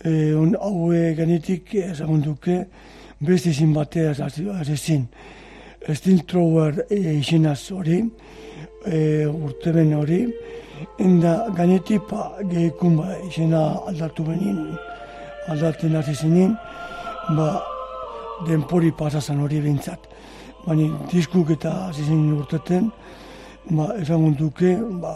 E, 0.04 0.34
on, 0.36 0.56
hau 0.60 0.92
e, 0.92 1.14
ganetik 1.16 1.76
ezagun 1.80 2.22
duke 2.24 2.58
beste 3.24 3.54
izin 3.54 3.74
batea 3.76 4.12
azezin. 4.12 5.08
Steel 5.94 6.26
Thrower 6.28 6.86
e, 6.90 6.98
izenaz 7.20 7.72
hori, 7.72 8.02
e, 8.86 9.26
urteben 9.28 9.94
hori, 9.96 10.26
enda 11.00 11.34
ganetik 11.56 12.04
pa 12.10 12.34
gehikun 12.52 12.98
ba 12.98 13.16
izena 13.30 13.62
aldatu 13.88 14.26
benin, 14.28 14.60
aldatzen 15.48 15.96
hasi 15.96 16.16
zinin, 16.16 16.58
ba 17.38 17.48
denpori 18.48 18.92
pasazan 18.92 19.40
hori 19.40 19.62
bintzat. 19.64 20.12
Baina 20.66 21.00
diskuk 21.12 21.56
eta 21.56 21.72
hasi 21.88 22.04
zinin 22.04 22.36
urteten, 22.42 22.92
ba 23.72 23.94
ezagun 24.02 24.36
duke, 24.36 24.76
ba 25.00 25.16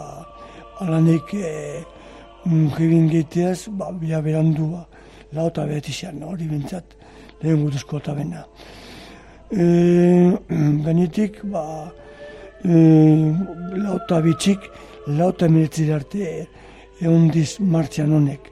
alanik 0.80 1.34
e, 1.34 1.84
jibin 2.76 3.08
geiteaz, 3.10 3.68
ba 3.68 3.90
bila 4.00 4.20
berandu 4.24 4.72
ba, 4.72 4.86
lauta 5.32 5.66
behetizan 5.66 6.22
hori 6.22 6.48
bintzat, 6.48 6.94
lehen 7.42 7.64
gutuzko 7.64 7.98
eta 7.98 8.14
bena. 8.16 8.44
E, 9.52 9.64
gainetik, 10.86 11.42
ba, 11.52 11.64
e, 12.64 12.72
lauta 13.76 14.20
bitxik, 14.24 14.68
lauta 15.18 15.46
emiretzir 15.46 15.92
arte 15.94 16.46
egon 17.00 17.28
diz 17.32 17.58
martxan 17.60 18.12
honek. 18.16 18.50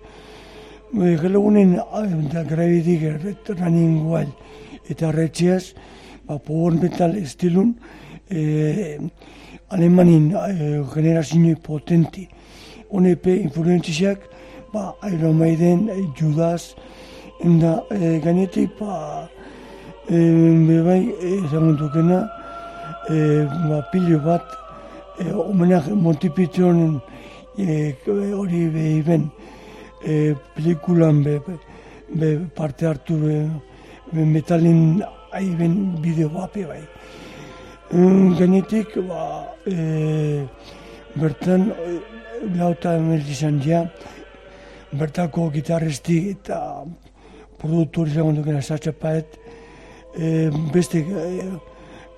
E, 0.92 1.16
Gelo 1.22 1.42
gunen, 1.46 1.76
da 2.32 2.44
grabidik 2.44 3.02
erret 3.12 3.52
running 3.58 4.04
wild 4.10 4.90
eta 4.90 5.12
retxiaz, 5.12 5.74
ba, 6.26 6.38
power 6.38 6.76
metal 6.82 7.16
estilun, 7.16 7.74
e, 8.30 8.98
alemanin 9.70 10.32
e, 10.32 10.82
generazio 10.94 11.56
potenti. 11.62 12.28
Honepe 12.90 13.32
influentziak, 13.42 14.20
ba, 14.72 14.94
Iron 15.02 15.38
Maiden, 15.38 15.88
e, 15.88 16.06
Judas, 16.18 16.74
Enda, 17.40 17.84
e, 17.90 18.18
gainetik, 18.20 18.70
ba, 18.78 19.28
e, 20.08 20.16
bebai, 20.68 21.12
ezagun 21.20 21.76
dukena, 21.76 22.30
e, 23.10 23.44
ba, 23.68 23.82
pilo 23.92 24.18
bat, 24.20 24.44
e, 25.18 25.32
omenak 25.32 25.88
Montipitionen 25.88 27.00
e, 27.58 27.94
hori 28.32 28.68
behi 28.72 29.02
ben, 29.02 29.30
e, 30.04 30.34
pelikulan 30.54 31.22
be, 31.22 31.40
be, 32.14 32.38
parte 32.54 32.86
hartu 32.86 33.20
be, 33.20 33.36
be 34.12 34.24
metalin 34.24 35.02
ahi 35.32 35.50
bideo 36.02 36.28
bape 36.28 36.64
bai. 36.66 36.82
Mm, 37.92 38.36
Gainetik, 38.38 38.96
ba, 39.08 39.46
e, 39.66 40.46
bertan, 41.14 41.70
e, 41.70 42.15
lauta 42.56 42.96
emelizan 42.96 43.60
ja, 43.64 43.84
bertako 44.92 45.50
gitarristi 45.54 46.18
eta 46.30 46.84
produkturi 47.60 48.14
zagon 48.14 48.36
dukena 48.36 48.62
Sacha 48.62 48.92
Paet, 48.92 49.38
e, 50.16 50.50
beste, 50.72 50.98
e, 50.98 51.48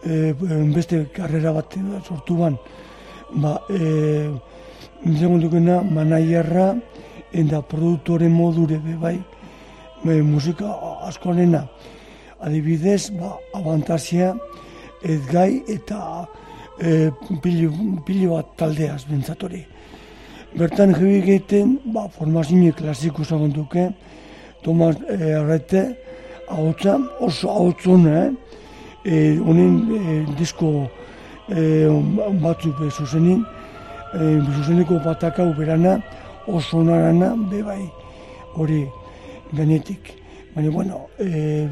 e, 0.05 0.35
beste 0.75 1.05
karrera 1.15 1.53
bat 1.53 1.79
sortu 2.05 2.37
ban, 2.37 2.59
ba, 3.35 3.59
e, 3.71 4.31
zagon 5.19 5.41
dukena 5.41 5.83
manaierra, 5.83 6.75
eta 7.33 7.63
produktore 7.63 8.29
modure 8.29 8.81
bai, 9.01 9.19
be, 10.05 10.23
musika 10.23 10.75
askonena. 11.09 11.67
Adibidez, 12.41 13.11
ba, 13.19 13.37
abantazia, 13.55 14.35
ez 15.03 15.21
gai 15.31 15.63
eta 15.69 16.27
e, 16.81 17.11
pilo, 17.43 17.73
pilo 18.07 18.37
bat 18.37 18.55
taldeaz 18.59 19.05
bentzatori. 19.09 19.65
Bertan 20.57 20.95
jebi 20.97 21.19
egiten, 21.19 21.75
ba, 21.93 22.07
formazio 22.09 22.73
klasiko 22.73 23.25
zagon 23.25 23.51
duke, 23.53 23.91
Tomas 24.65 24.97
e, 25.05 25.35
Arrete, 25.37 25.83
ahotsa 26.49 26.97
oso 27.21 27.51
ahotsuna, 27.51 28.25
eh? 28.25 28.33
E, 29.05 29.39
honen 29.39 29.75
e, 29.93 30.17
disko 30.39 30.89
e, 31.53 31.85
batzuk 32.41 32.81
be 32.81 32.89
zuzenin, 32.91 33.45
e, 34.15 34.41
zuzeneko 34.57 34.99
bataka 35.05 35.45
uberana, 35.45 35.99
oso 36.47 36.83
narana, 36.83 37.35
be 37.51 37.63
bai, 37.63 37.85
hori 38.57 38.87
gainetik. 39.53 40.15
Baina, 40.55 40.71
bueno, 40.71 41.07
e, 41.21 41.69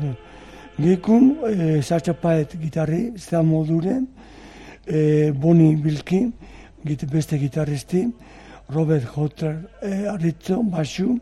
Gekun, 0.77 1.39
e, 1.49 1.81
Sacha 1.81 2.13
Paet 2.13 2.59
gitarri, 2.61 3.15
zera 3.17 3.43
modure, 3.43 4.03
e, 4.87 5.33
Boni 5.33 5.75
Bilki, 5.77 6.27
git, 6.85 7.09
beste 7.11 7.41
gitarristi, 7.41 8.05
Robert 8.69 9.07
Hotter 9.17 9.57
e, 9.83 10.07
arritzo, 10.07 10.63
basu, 10.63 11.19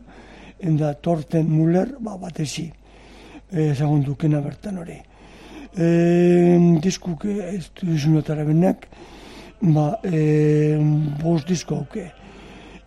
enda 0.59 0.93
Torten 0.93 1.45
Muller, 1.49 1.95
ba, 1.99 2.17
batezi, 2.17 2.71
e, 3.51 3.73
zagon 3.73 4.01
dukena 4.01 4.41
bertan 4.41 4.79
hori. 4.81 4.97
E, 5.77 5.87
diskuk 6.81 7.25
ez 7.29 7.69
duzunotara 7.77 8.45
benak, 8.47 8.87
ba, 9.61 9.99
e, 10.03 10.77
bost 11.21 11.47
disko 11.47 11.83
hauke. 11.83 12.07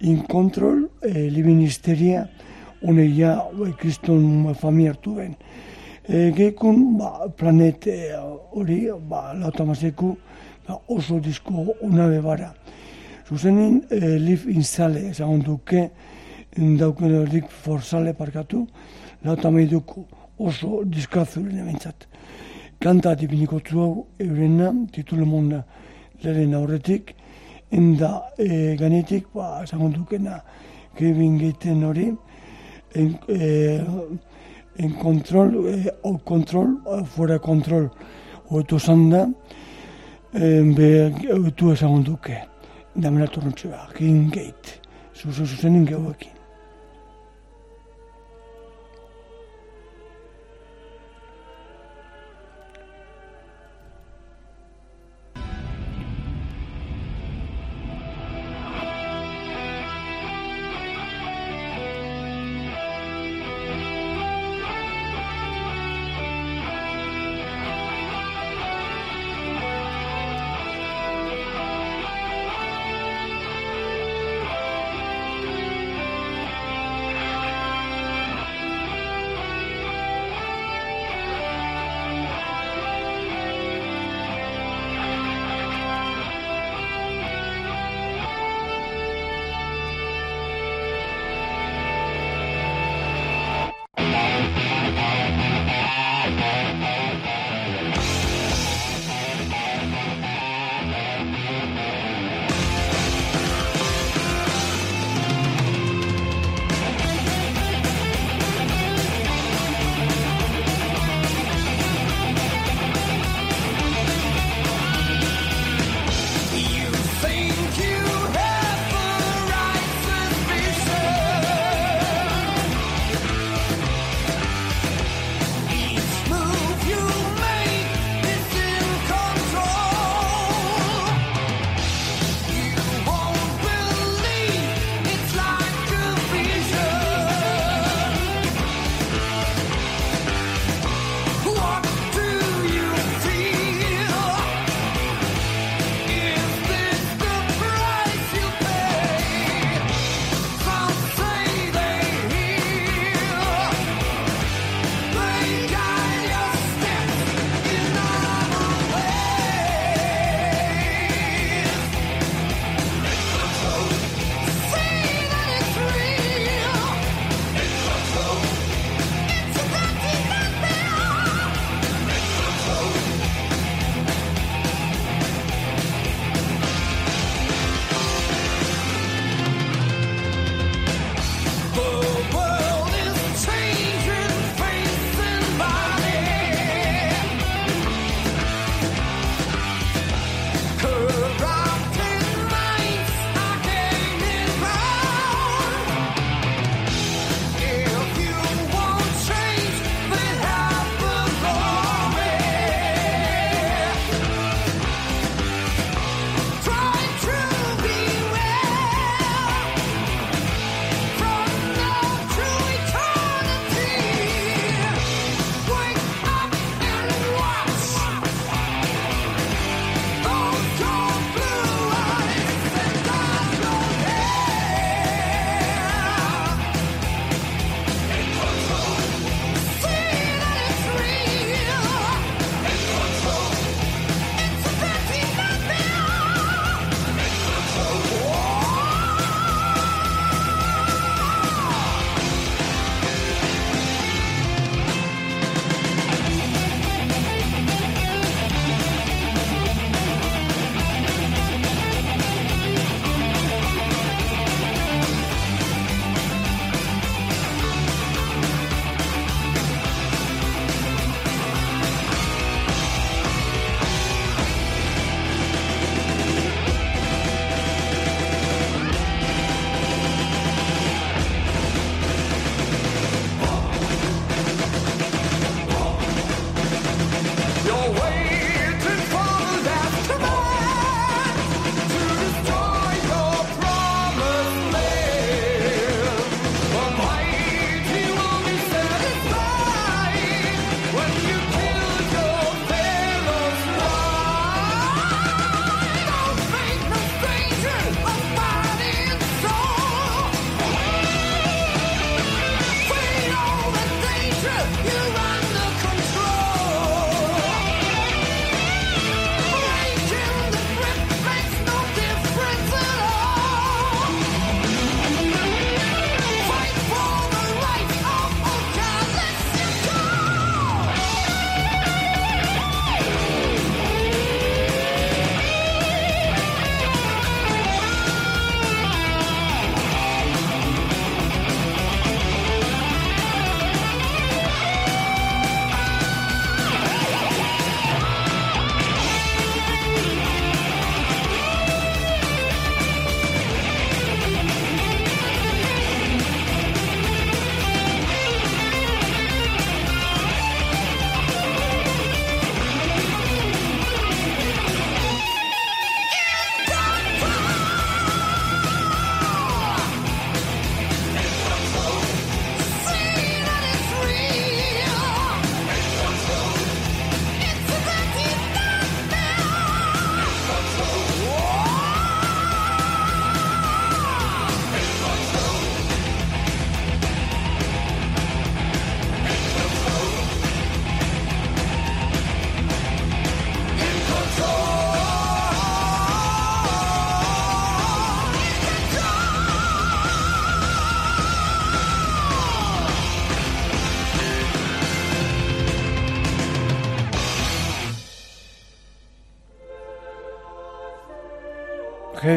In 0.01 0.25
Control, 0.27 0.89
e, 1.03 1.29
Living 1.31 1.63
Hysteria, 1.63 2.27
hone 2.83 3.07
ja, 3.15 3.37
e, 3.55 3.73
kriston 3.79 4.55
fami 4.59 4.89
hartu 4.91 5.15
ben. 5.21 5.37
E, 6.09 6.33
Gekun, 6.35 6.97
ba, 6.99 7.29
planet 7.37 7.87
e, 7.87 8.01
hori, 8.57 8.89
ba, 9.07 9.29
lautamazeku, 9.39 10.17
ba, 10.67 10.81
oso 10.89 11.21
disko 11.23 11.77
unabe 11.87 12.19
bara. 12.25 12.55
Zuzenin, 13.29 13.85
e, 13.91 14.19
Liv 14.19 14.47
Insale, 14.49 15.03
ezagun 15.11 15.43
duke, 15.45 15.91
dauken 16.57 17.13
erdik 17.13 17.51
forzale 17.51 18.15
parkatu, 18.17 18.63
lautameiduko 19.25 20.07
oso 20.39 20.81
diskazuren 20.89 21.59
ebentzat. 21.61 22.07
Kanta 22.81 23.13
dipiniko 23.21 23.61
hau 23.75 24.07
eurena, 24.19 24.73
titulu 24.93 25.27
monna 25.27 25.63
lehen 26.25 26.55
aurretik, 26.55 27.15
enda 27.71 28.33
e, 28.39 28.77
ganetik, 28.81 29.27
ba, 29.35 29.61
ezagun 29.63 29.93
dukena, 29.93 30.41
Kevin 30.97 31.39
Gaten 31.39 31.85
hori, 31.85 32.09
en, 32.95 33.15
e, 33.29 33.81
en 34.79 34.93
kontrol, 35.03 35.67
e, 35.69 35.91
au 36.03 36.17
kontrol, 36.17 36.79
fuera 37.05 37.39
kontrol, 37.39 37.91
oetu 38.49 38.79
zanda, 38.79 39.27
e, 40.33 40.63
be, 40.73 40.95
oetu 41.43 41.75
ezagun 41.77 42.07
duke, 42.09 42.47
tornontxe 43.29 43.69
ba, 43.69 43.89
King 43.95 44.31
Gate, 44.33 44.81
zuzu 45.15 45.47
zuzenin 45.47 45.87
geuekin. 45.87 46.38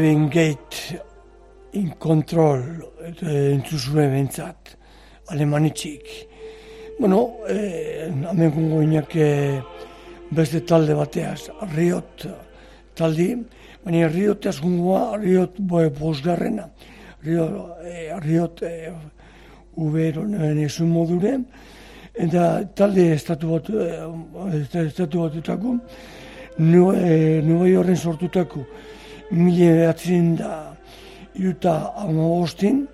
Heaven 0.02 0.30
Gate 0.30 0.99
in 1.74 1.93
Control 1.99 2.64
e, 3.22 3.52
entzuzue 3.54 4.08
bentzat, 4.10 4.72
alemanitxik. 5.30 6.08
Bueno, 6.97 7.45
e, 7.45 8.10
hemen 8.10 8.49
gongo 8.49 8.82
inak 8.82 9.14
e, 9.14 9.62
beste 10.34 10.64
talde 10.66 10.97
bateaz, 10.97 11.52
Riot 11.76 12.26
taldi, 12.97 13.30
baina 13.86 14.10
Riot 14.10 14.49
ez 14.49 14.58
gongoa, 14.64 15.20
Riot 15.22 15.62
boe 15.62 15.91
bosgarrena, 15.93 16.66
Riot, 17.22 17.86
e, 17.86 18.10
Riot 18.26 18.66
e, 18.66 18.76
uberonen 19.78 20.66
ezun 20.66 20.89
modure, 20.97 21.38
eta 22.18 22.47
talde 22.74 23.12
estatu 23.20 23.54
bat, 23.54 23.70
e, 23.70 24.64
estatu 24.88 25.28
batutako, 25.28 25.78
nu, 26.58 26.88
e, 26.89 27.43
Nueva 27.45 27.70
Yorken 27.70 28.02
sortutako, 28.02 28.66
mila 29.32 29.73
behatzen 29.75 30.36
da 30.38 30.73
iruta 31.36 31.93
amabostin, 31.95 32.88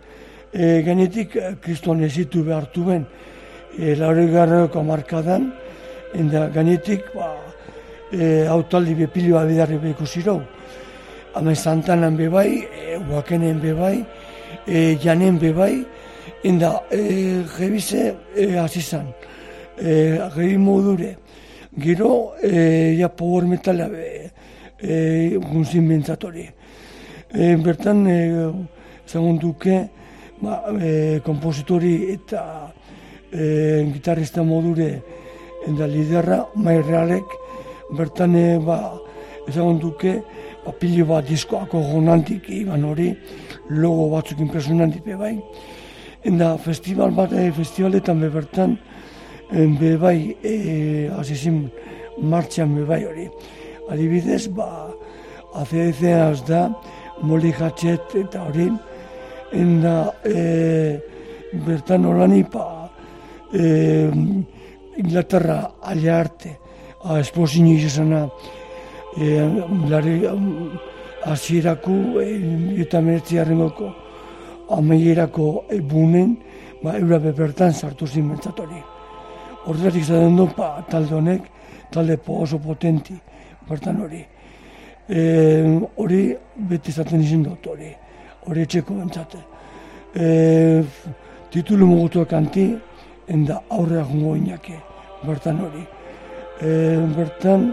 e, 0.53 0.81
genetik 0.85 1.35
e, 1.35 1.55
kriston 1.61 2.01
ezitu 2.05 2.43
behartu 2.45 2.85
ben, 2.87 3.05
e, 3.77 3.95
laure 3.95 4.27
garrako 4.31 4.83
markadan, 4.83 5.51
eta 6.13 6.47
genetik, 6.53 7.09
ba, 7.15 7.33
e, 8.11 8.45
autaldi 8.47 8.95
bepilioa 9.01 9.45
bidarri 9.49 9.81
behiko 9.81 10.05
zirau. 10.05 10.41
Hame 11.35 11.55
Santanan 11.55 12.17
bebai, 12.17 12.49
e, 12.63 12.97
Uakenen 13.09 13.61
bebai, 13.61 14.05
e, 14.67 14.97
Janen 15.03 15.39
bebai, 15.41 15.85
eta 16.43 16.83
e, 16.91 17.43
jebize 17.57 18.13
e, 18.35 18.57
azizan, 18.57 19.07
e, 19.77 20.19
gehi 20.35 20.57
modure. 20.57 21.15
Gero, 21.77 22.33
e, 22.41 22.95
ja 22.97 23.09
power 23.09 23.45
metala 23.45 23.89
be, 23.89 24.31
e, 24.81 25.37
gunzin 25.37 25.87
bentzatori. 25.89 26.47
E, 27.33 27.55
bertan, 27.55 28.05
e, 28.07 28.17
zagun 29.07 29.37
duke, 29.39 29.89
ba, 30.41 30.63
e, 30.79 31.19
kompositori 31.25 32.11
eta 32.13 32.71
e, 33.31 33.89
gitarrista 33.93 34.43
modure 34.43 35.01
eta 35.67 35.87
liderra, 35.87 36.45
mai 36.55 36.81
realek, 36.81 37.25
bertan, 37.97 38.35
e, 38.35 38.57
ba, 38.59 38.79
ezagun 39.47 39.79
duke, 39.79 40.21
ba, 40.65 40.71
pili 40.79 41.03
bat 41.03 41.27
diskoako 41.27 41.81
gonantik, 41.91 42.49
iban 42.49 42.85
hori, 42.85 43.11
logo 43.69 44.09
batzuk 44.15 44.39
impresionantik 44.43 45.03
be 45.05 45.17
bai. 45.19 45.35
Eta 46.23 46.55
festival 46.57 47.11
bat, 47.15 47.33
e, 47.33 47.51
festivaletan 47.51 48.21
be 48.21 48.31
bertan, 48.31 48.77
e, 49.51 49.67
be 49.79 49.95
bai, 49.97 50.35
e, 50.43 51.09
azizin, 51.19 51.67
martxan 52.17 52.75
be 52.75 52.85
bai 52.87 53.03
hori. 53.05 53.27
Adibidez, 53.89 54.47
ba, 54.51 54.89
ACDC 55.55 56.01
da, 56.47 56.67
Molly 57.21 57.53
Hatchet 57.53 58.15
eta 58.19 58.43
hori, 58.43 58.67
enda 59.55 60.13
e, 60.25 60.99
bertan 61.65 62.05
olani, 62.05 62.43
pa, 62.43 62.89
e, 63.53 64.09
Inglaterra 64.97 65.59
alia 65.81 66.19
arte, 66.19 66.57
a 67.03 67.19
esposini 67.19 67.77
izana, 67.79 68.27
e, 69.15 69.39
lari, 69.89 70.19
azierako, 71.25 72.19
e, 72.21 72.35
eta 72.83 73.01
meretzi 73.01 73.39
harrengoko, 73.39 73.93
ameierako 74.77 75.65
e, 75.71 75.79
bunen, 75.79 76.35
ba, 76.83 76.97
eura 76.99 77.19
be 77.23 77.31
bertan 77.31 77.73
sartu 77.73 78.07
zin 78.07 78.27
mentzatori. 78.27 78.83
Horretik 79.67 80.03
zaten 80.03 80.35
du, 80.35 80.47
pa, 80.55 80.75
talde 80.91 81.15
honek, 81.15 81.49
talde 81.91 82.17
po 82.17 82.43
oso 82.43 82.59
potenti, 82.59 83.15
bertan 83.69 84.01
hori. 84.01 84.23
E, 85.09 85.19
hori 85.95 86.21
beti 86.69 86.91
zaten 86.91 87.21
izin 87.23 87.43
dut 87.45 87.67
hori, 87.67 87.91
hori 88.47 88.65
etxeko 88.67 88.97
bentsate. 88.99 89.43
E, 90.15 90.83
titulu 91.51 91.87
mugutu 91.87 92.25
kanti, 92.25 92.67
enda 93.27 93.61
aurrea 93.69 94.03
jungo 94.09 94.35
inake, 94.35 94.79
bertan 95.27 95.61
hori. 95.65 95.85
E, 96.61 96.73
bertan, 97.17 97.69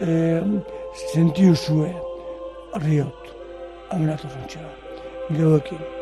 e, 0.00 0.12
sentiu 1.12 1.56
zue, 1.56 1.90
riot, 2.84 3.34
amenatu 3.90 4.30
zantxera, 4.36 4.70
geoekin. 5.32 6.01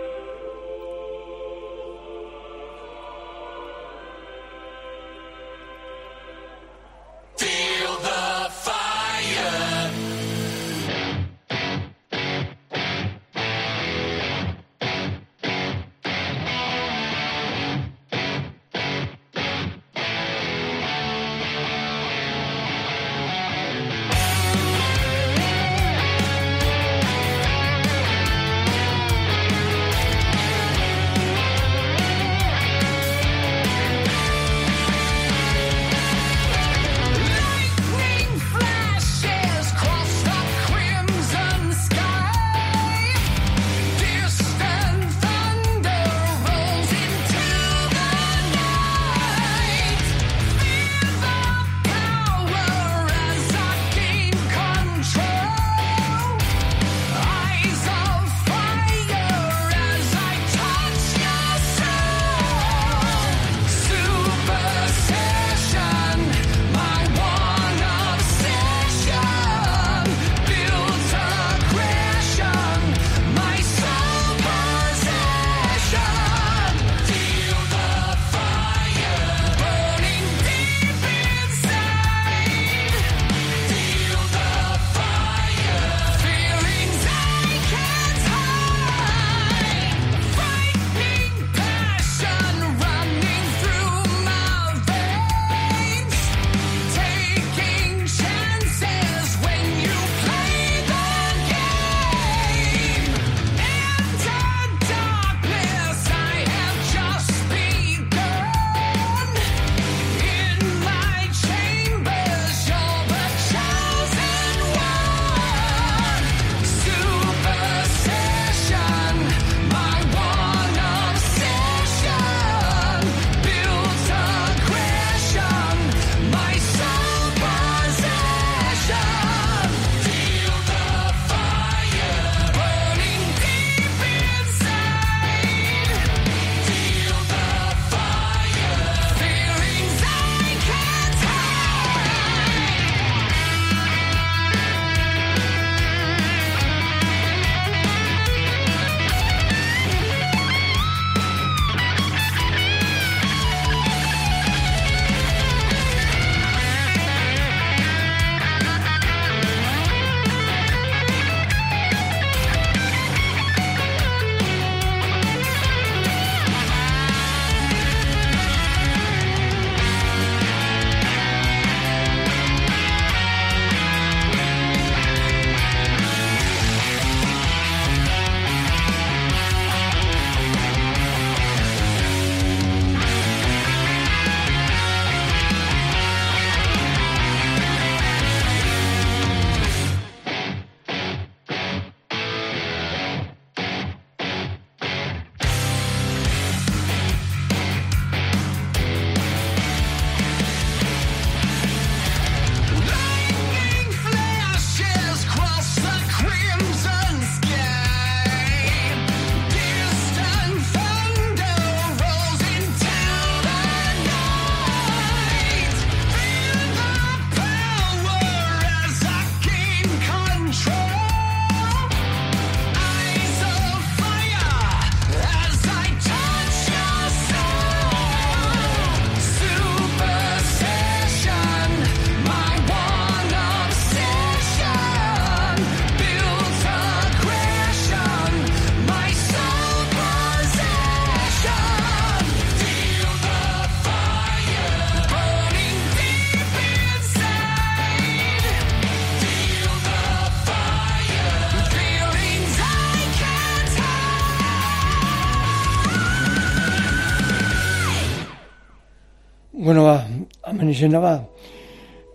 Izena 260.70 261.00
ba, 261.00 261.14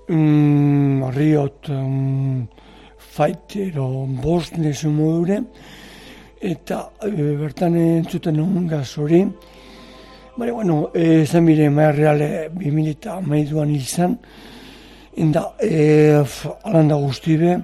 mm, 0.09 1.11
riot 1.15 1.69
mm, 1.69 2.47
fight 2.97 3.55
ero 3.55 4.05
bost 4.23 4.57
nesu 4.57 4.89
modure, 4.89 5.41
eta 6.41 6.89
e, 7.03 7.11
bertan 7.39 7.75
entzuten 7.75 8.39
egun 8.39 8.67
gaz 8.67 8.97
hori, 8.97 9.25
Baina, 10.35 10.51
bueno, 10.51 10.89
eh, 10.93 11.21
esan 11.23 11.45
bire, 11.47 11.69
maia 11.71 11.93
reale, 11.95 12.49
2000 12.51 12.89
eta 12.91 13.21
maiduan 13.23 13.69
hil 13.71 13.85
zen, 13.87 14.17
Inda, 15.15 15.53
e, 15.63 16.19
alan 16.67 16.89
da 16.89 16.95
guztibe, 16.99 17.61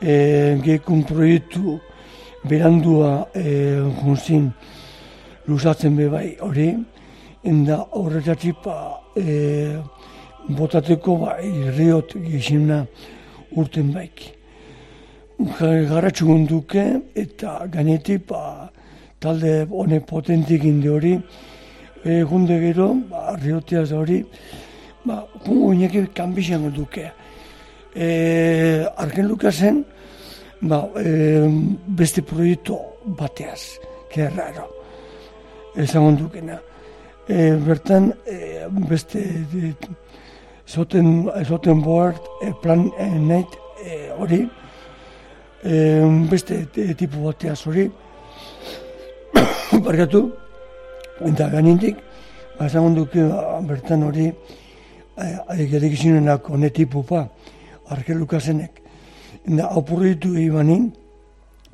e, 0.00 0.56
gekun 0.62 1.02
proiektu 1.02 1.80
berandua 2.46 3.26
e, 3.34 3.82
junzin 3.98 4.52
lusatzen 5.48 5.96
be 5.96 6.06
bai 6.08 6.36
hori, 6.46 6.68
inda 7.42 7.80
horretatik 7.90 8.62
ba, 8.62 9.00
e, 9.18 9.74
botateko 10.48 11.16
ba, 11.20 11.36
irriot 11.42 12.14
gizimna 12.22 12.84
urten 13.56 13.92
baik. 13.94 14.32
Garatxu 15.58 16.26
gunduke 16.26 16.84
eta 17.14 17.66
gainetik 17.72 18.26
ba, 18.28 18.70
talde 19.20 19.66
honek 19.70 20.06
potentik 20.06 20.64
inde 20.64 20.90
hori, 20.90 21.14
e, 22.04 22.22
gunde 22.22 22.58
gero, 22.60 22.94
ba, 23.10 23.34
rioteaz 23.42 23.90
hori, 23.92 24.22
ba, 25.04 25.24
guinek 25.44 26.14
kanbizan 26.14 26.70
duke. 26.72 27.10
E, 27.94 28.86
Arken 28.96 29.28
Lukasen, 29.28 29.84
ba, 30.62 30.84
e, 31.00 31.48
beste 31.86 32.22
proiektu 32.22 32.78
bateaz, 33.18 33.78
que 34.10 34.28
raro. 34.30 34.70
Ezagun 35.76 36.16
dukena. 36.16 36.60
E, 37.28 37.56
bertan, 37.60 38.12
e, 38.24 38.66
beste 38.88 39.18
e, 39.18 39.74
zoten, 40.66 41.30
zoten 41.44 41.82
board, 41.82 42.20
e, 42.42 42.52
plan 42.60 42.92
e, 42.98 43.06
night 43.06 43.58
e, 43.84 44.10
hori, 44.18 44.48
e, 45.62 45.74
beste 46.30 46.66
e, 46.74 46.94
tipu 46.94 47.22
bateaz 47.24 47.60
hori, 47.66 47.86
barkatu, 49.86 50.26
eta 51.30 51.48
ganintik, 51.54 52.02
ba, 52.58 52.66
ezagun 52.66 52.96
duke 52.98 53.28
ba, 53.30 53.60
bertan 53.66 54.06
hori, 54.06 54.30
Gerek 55.16 55.94
izinenak 55.96 56.50
hone 56.52 56.68
tipu 56.68 57.00
pa, 57.08 57.22
Arkel 57.88 58.18
Lukasenek. 58.20 58.82
Da, 59.48 59.70
opurritu 59.78 60.34
ibanin, 60.36 60.90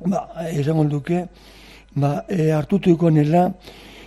ba, 0.05 0.29
ezagun 0.53 0.87
duke, 0.87 1.25
ba, 1.99 2.21
e, 2.29 2.53
hartutu 2.55 2.93
ikonela, 2.93 3.49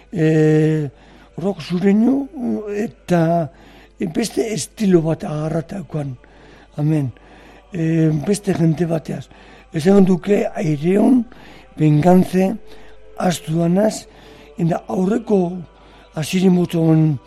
e, 0.09 0.89
rock 1.37 1.61
zureinu 1.61 2.23
eta 2.73 3.51
beste 4.05 4.53
estilo 4.53 5.01
bat 5.03 5.25
agarratakoan. 5.25 6.17
Amen. 6.77 7.11
E, 7.73 8.11
beste 8.27 8.55
jente 8.55 8.87
bateaz. 8.87 9.27
Ezagun 9.73 10.05
duke, 10.05 10.45
aireon, 10.55 11.25
bengantze, 11.79 12.53
astuanaz, 13.19 14.07
eta 14.61 14.83
aurreko 14.93 15.41
asirin 16.17 16.55
botoan, 16.57 17.19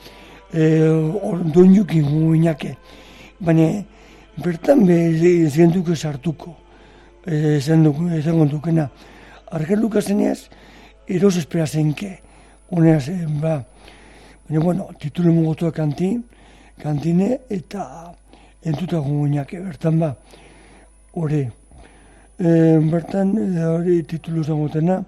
e, 0.54 0.70
doinukin 1.54 2.06
guinake. 2.06 2.76
Baina, 3.40 3.84
bertan 4.38 4.86
be 4.86 5.50
zenduko 5.50 5.96
sartuko. 5.96 6.56
E, 7.26 7.60
zenduko, 7.60 8.10
zenduko 8.22 8.50
dukena. 8.58 8.90
Argel 9.52 9.82
Lukaseneaz, 9.82 10.50
eros 11.08 11.36
espera 11.38 11.66
zenke. 11.66 12.20
E, 12.70 13.16
ba, 13.42 13.64
baina, 14.46 14.60
bueno, 14.62 14.90
titulu 15.00 15.34
mugotua 15.34 15.72
kanti, 15.72 16.20
kantine, 16.82 17.40
eta 17.50 18.14
entuta 18.64 19.00
guinake, 19.00 19.60
bertan 19.60 20.00
ba, 20.00 20.16
hori. 21.14 21.46
E, 22.40 22.50
bertan, 22.92 23.36
e, 23.38 23.64
hori 23.64 24.04
titulu 24.04 24.44
zangotena, 24.44 25.04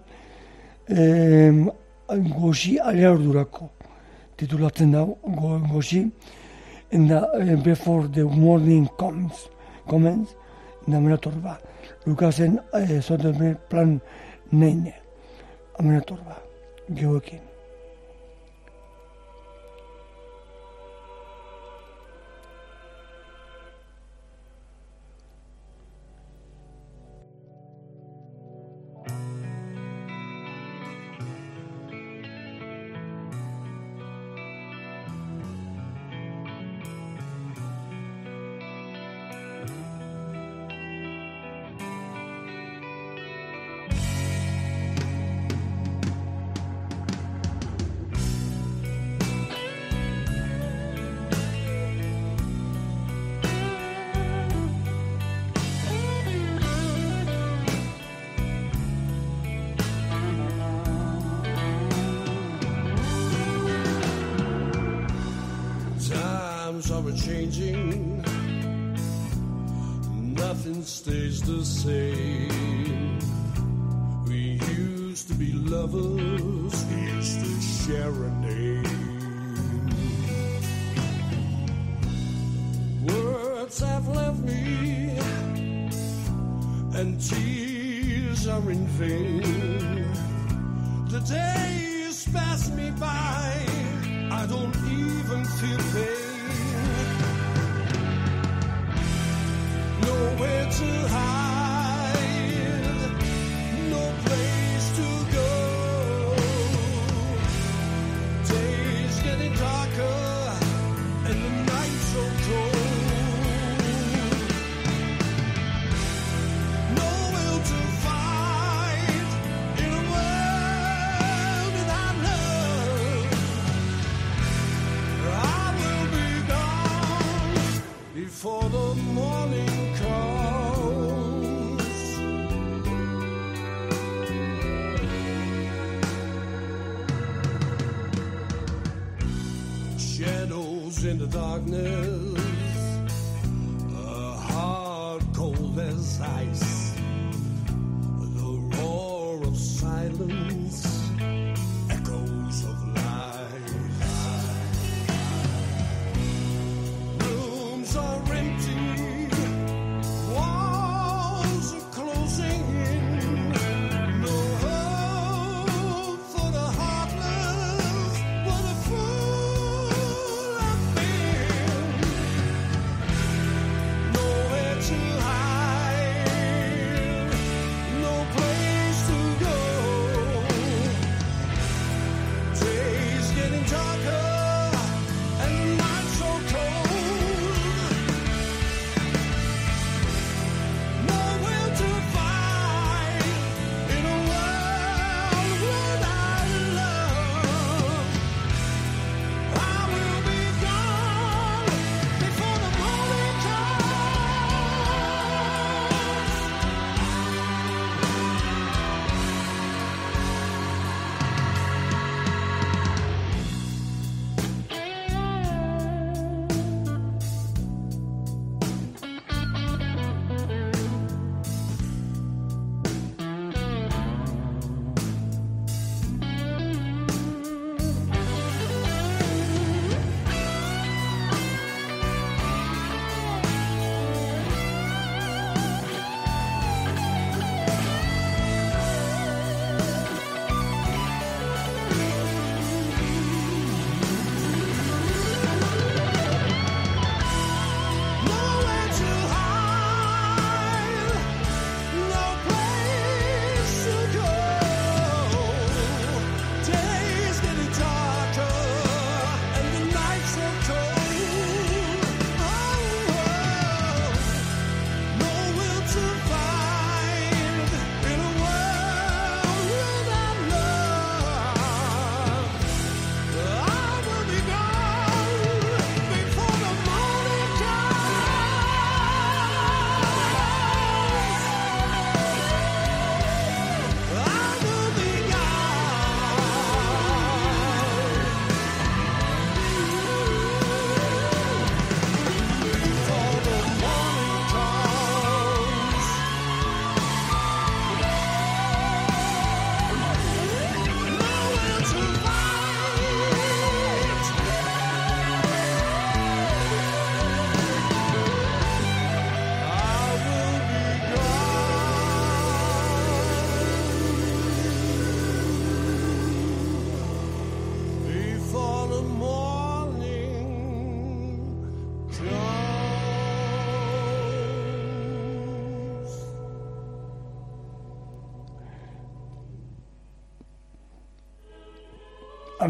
e, 0.90 1.52
gozi 2.36 2.78
alea 2.80 3.12
ordurako 3.12 3.70
titulatzen 4.42 4.92
da 4.92 5.06
go, 5.06 5.60
gozi, 5.70 6.10
en 6.92 7.08
da, 7.08 7.22
uh, 7.38 7.56
before 7.64 8.08
the 8.08 8.24
morning 8.24 8.88
comes, 8.98 9.50
comments, 9.88 10.36
da 10.88 11.00
mena 11.00 11.18
ba. 11.44 11.60
Lukasen, 12.06 12.60
uh, 12.74 13.02
zoten 13.02 13.58
plan 13.70 14.02
neine, 14.52 14.94
amena 15.78 16.02
torba, 16.02 16.42
geoekin. 16.90 17.51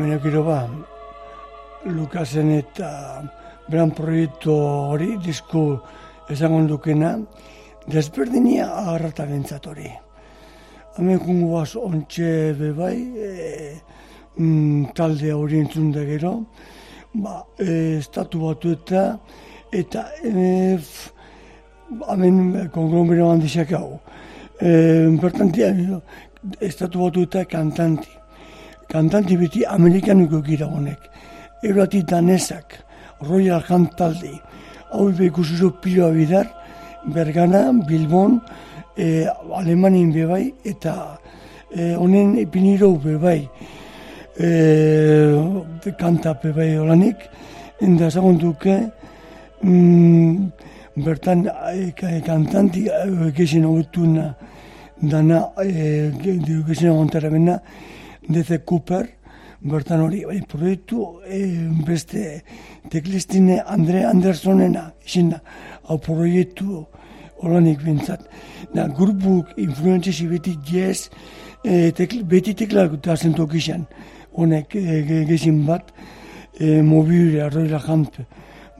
Amenak 0.01 0.23
gero 0.23 0.41
ba, 0.43 0.65
Lukasen 1.85 2.47
eta 2.55 3.21
beran 3.69 3.91
proiektu 3.93 4.49
hori, 4.49 5.11
disku 5.21 5.75
esango 6.33 6.63
dukena, 6.65 7.11
desberdinia 7.85 8.65
agarrata 8.79 9.27
bentsat 9.29 9.67
hori. 9.69 9.91
Hemen 10.97 11.19
kungu 11.21 11.51
baz 11.53 11.75
ontxe 11.77 12.31
bebai, 12.57 12.95
e, 13.13 13.75
mm, 14.41 14.89
talde 14.97 15.35
hori 15.37 15.59
entzun 15.61 15.91
da 15.93 16.01
gero, 16.09 16.31
ba, 17.13 17.43
e, 17.59 17.99
estatu 17.99 18.41
batu 18.47 18.71
eta, 18.73 19.03
eta 19.71 20.07
e, 20.23 20.79
f- 20.79 21.11
hemen 22.09 22.71
konglomero 22.73 23.29
handizak 23.35 23.75
hau. 23.77 23.99
E, 24.57 25.13
bertantia, 25.21 25.69
estatu 26.59 27.05
batu 27.05 27.27
eta 27.29 27.45
kantanti. 27.45 28.17
Kantanti 28.91 29.37
beti 29.39 29.65
amerikanuko 29.67 30.41
gira 30.43 30.65
honek. 30.67 30.99
Eurati 31.63 32.01
danesak, 32.07 32.65
Royal 33.21 33.61
Hunt 33.69 33.95
talde. 33.97 34.33
Hau 34.91 35.09
ikusi 35.09 35.69
piloa 35.81 36.11
bidar, 36.11 36.47
Bergana, 37.05 37.71
Bilbon, 37.87 38.41
e, 38.97 39.25
Alemanin 39.55 40.11
bebai, 40.13 40.53
eta 40.65 41.17
e, 41.73 41.93
honen 41.95 42.35
ipiniro 42.37 42.91
bebai. 43.03 43.47
E, 44.39 44.49
kanta 45.97 46.33
bebai 46.43 46.77
olanik, 46.79 47.15
enda 47.81 48.07
ezagun 48.07 48.37
duke, 48.39 48.75
mm, 49.63 50.51
bertan 50.97 51.45
e, 51.73 51.91
ka- 51.95 52.19
kantanti 52.25 52.87
e, 52.89 53.31
gexen 53.31 53.63
hogutuna 53.63 54.35
dana, 55.01 55.47
e, 55.63 56.11
ge- 56.21 56.39
gexen 56.67 56.89
hogontara 56.91 57.29
bena, 57.31 57.61
DC 58.29 58.61
Cooper, 58.65 59.07
bertan 59.61 60.01
hori, 60.01 60.23
bai, 60.25 60.39
proiektu 60.49 61.05
e, 61.25 61.41
beste 61.85 62.41
teklistine 62.91 63.61
Andre 63.65 64.05
Andersonena, 64.09 64.91
izena, 65.05 65.41
hau 65.89 65.97
proiektu 66.01 66.85
holanik 67.41 67.81
bintzat. 67.85 68.25
Da, 68.75 68.87
grupuk 68.87 69.53
influentzesi 69.61 70.27
beti 70.29 70.55
jazz, 70.65 71.09
e, 71.65 71.91
tekl, 71.97 72.23
beti 72.29 72.53
teklak 72.57 72.99
da 73.05 73.15
zentok 73.17 73.55
izan, 73.57 73.87
honek 74.37 74.75
e, 74.77 75.01
ge- 75.07 75.23
gezin 75.29 75.63
bat, 75.67 75.89
e, 76.59 76.81
mobile, 76.85 77.41
arroila 77.45 77.81
jamp, 77.85 78.21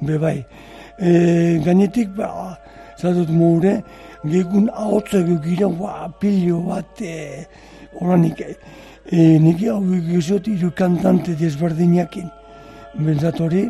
bebai. 0.05 0.37
E, 1.01 1.57
gainetik, 1.65 2.13
ba, 2.17 2.57
zadut 3.01 3.29
moure, 3.33 3.79
gegun 4.29 4.69
ahotza 4.73 5.23
gira, 5.45 5.69
ba, 5.81 6.05
pilio 6.21 6.61
bat, 6.69 7.01
e, 7.01 7.45
holanik, 7.99 8.41
e, 8.45 8.55
e, 9.11 9.39
nik 9.39 9.61
hau 9.67 9.81
egizot 9.95 10.47
iru 10.47 10.71
kantante 10.75 11.35
desberdinakin. 11.39 12.29
Bentsat 12.95 13.39
hori, 13.43 13.65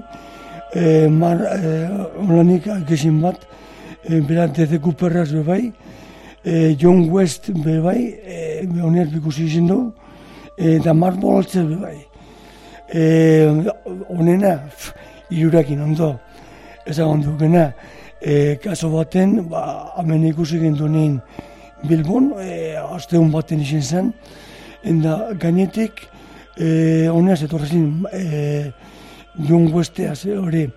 e, 0.76 1.08
mar, 1.08 1.42
e, 1.42 1.88
holanik 2.22 2.68
gezin 2.88 3.22
bat, 3.22 3.42
e, 4.06 4.22
berat 4.22 4.56
deze 4.56 4.80
Cooperraz 4.82 5.32
bebai, 5.34 5.72
e, 6.46 6.76
John 6.78 7.10
West 7.10 7.50
bebai, 7.66 8.00
e, 8.26 8.68
honez 8.82 9.10
bikusi 9.14 9.46
izin 9.50 9.68
du, 9.68 9.80
e, 10.58 10.78
da 10.84 10.94
Mark 10.94 11.20
Boltze 11.22 11.66
bebai. 11.70 11.98
E, 12.94 13.02
honena, 14.10 14.58
pf, 14.68 14.94
irurakin 15.32 15.82
ondo, 15.82 16.14
ezagun 16.86 17.24
dukena, 17.26 17.72
e, 18.22 18.58
kaso 18.62 18.92
baten, 18.94 19.40
ba, 19.50 19.94
hemen 19.98 20.28
ikusi 20.30 20.60
gindunein 20.62 21.20
Bilbon, 21.88 22.34
e, 22.42 22.78
asteun 22.78 23.32
baten 23.34 23.62
izin 23.64 23.82
zen, 23.82 24.14
enda 24.84 25.34
gainetik, 25.40 26.08
e, 26.58 27.08
honez 27.10 27.42
etorrezin, 27.44 28.06
e, 28.12 28.72
John 29.48 29.72
Westeaz, 29.74 30.26
hori, 30.26 30.70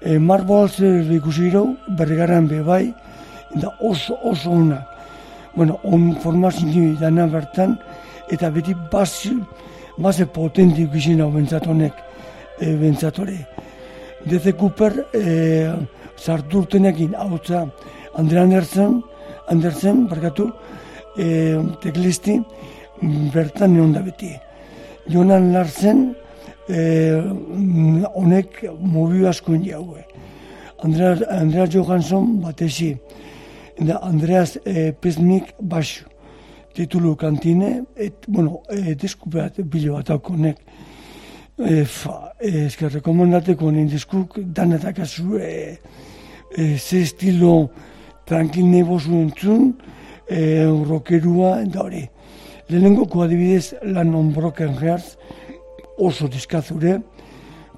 e, 0.00 0.18
Mark 0.18 0.46
Boltze 0.46 0.88
ikusi 1.14 1.50
gero, 1.50 1.76
berrigaran 1.88 2.48
bebai, 2.48 2.94
da 3.54 3.74
oso, 3.80 4.18
oso 4.22 4.50
ona. 4.50 4.86
Bueno, 5.54 5.78
on 5.82 6.14
formazio 6.22 6.94
dana 7.00 7.26
bertan, 7.26 7.78
eta 8.30 8.50
beti 8.50 8.74
base, 8.92 9.34
base 9.98 10.26
potentik 10.26 10.94
izin 10.94 11.20
hau 11.20 11.30
bentsat 11.32 11.66
honek, 11.66 11.94
e, 12.60 12.74
bentsat 12.76 13.18
hori. 13.18 13.38
DC 14.28 14.54
Cooper 14.58 14.92
e, 15.14 15.72
sartu 16.16 16.64
urtenekin 16.64 17.14
hau 17.14 17.38
Andre 18.14 18.40
Andersen, 18.40 19.02
Andersen, 19.48 20.06
barkatu, 20.08 20.52
e, 21.16 21.58
teklisti, 21.80 22.40
bertan 23.34 23.76
egon 23.76 23.92
da 23.92 24.02
beti. 24.02 24.32
Jonan 25.08 25.52
Larsen, 25.52 26.14
e, 26.68 26.78
honek 28.14 28.62
mobi 28.80 29.26
asko 29.26 29.56
jaue. 29.62 30.04
Andrea, 30.84 31.16
Andrea 31.30 31.66
Johansson 31.66 32.40
batesi, 32.42 32.96
da 33.80 33.98
Andreas 34.02 34.58
e, 34.64 34.92
Pesnik 34.92 35.54
baixo. 35.60 36.04
Titulu 36.74 37.16
kantine, 37.16 37.84
et, 37.96 38.14
bueno, 38.28 38.62
e, 38.70 38.94
disku 38.94 39.30
bat, 39.30 39.56
bilo 39.58 39.96
bat 39.96 40.10
hauko 40.10 40.34
honek. 40.34 40.60
E, 41.58 41.84
fa, 41.84 42.34
e, 42.38 42.66
esker 42.66 42.92
rekomendateko 43.00 43.72
nien 43.74 43.88
diskuk, 43.90 44.38
danetak 44.38 45.00
azu, 45.02 45.40
e, 45.42 45.78
e, 46.54 46.76
ze 46.78 47.02
estilo 47.02 47.70
tranquil 48.28 48.68
nebozu 48.70 49.16
entzun, 49.24 49.72
e, 50.28 50.66
rockerua, 50.86 51.56
eta 51.64 51.82
hori. 51.82 52.04
Lehenengoko 52.68 53.22
adibidez 53.24 53.74
lan 53.82 54.14
on 54.14 54.32
broken 54.32 54.74
hearts, 54.76 55.16
oso 55.98 56.28
diskazure, 56.28 56.98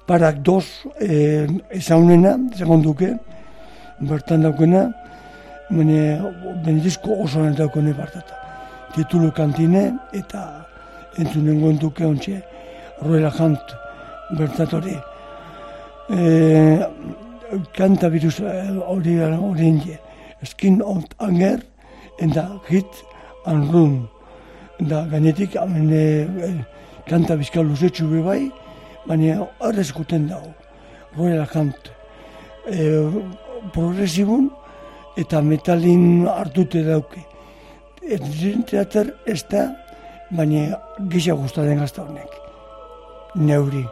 parak 0.07 0.41
dos 0.43 0.65
e, 0.99 1.47
ezaunena, 1.71 2.35
segunduke, 2.57 3.13
bertan 4.01 4.43
daukena, 4.43 4.89
bene, 5.69 6.19
bene 6.65 6.83
disko 6.83 7.15
oso 7.23 7.39
honen 7.39 7.55
daukene 7.55 7.93
bartata. 7.95 8.35
Titulu 8.91 9.31
kantine 9.31 9.93
eta 10.13 10.43
entzunen 11.17 11.61
goen 11.63 11.79
duke 11.79 12.05
ontxe, 12.05 12.41
Royal 13.01 13.31
Hunt 13.39 13.75
bertat 14.37 14.73
hori. 14.75 14.97
E, 16.11 16.79
kanta 17.77 18.09
virus 18.11 18.39
eh, 18.39 18.71
hori 18.87 19.19
hori. 19.19 19.97
Skin 20.43 20.81
of 20.81 21.05
Anger 21.19 21.61
eta 22.19 22.59
Hit 22.67 23.05
and 23.45 23.71
Run. 23.71 24.09
Da 24.89 25.03
gainetik 25.05 25.55
hemen 25.55 25.91
e, 25.93 26.25
e, 26.25 26.49
kanta 27.05 27.37
bizka 27.37 27.61
luzetxu 27.61 28.07
be 28.09 28.23
bai, 28.25 28.41
baina 29.05 29.47
horrez 29.59 29.91
guten 29.93 30.27
dago. 30.29 30.53
Royal 31.17 31.45
Hunt. 31.53 31.91
E, 32.65 33.05
progresibun 33.73 34.49
eta 35.21 35.41
metalin 35.41 36.25
hartute 36.25 36.81
dauke. 36.87 37.21
Ez 38.01 38.21
teater 38.65 39.13
ez 39.29 39.43
da, 39.53 39.69
baina 40.31 40.81
gisa 41.13 41.37
gustatzen 41.37 41.85
gazta 41.85 42.07
honek. 42.07 42.37
Neuri. 43.35 43.85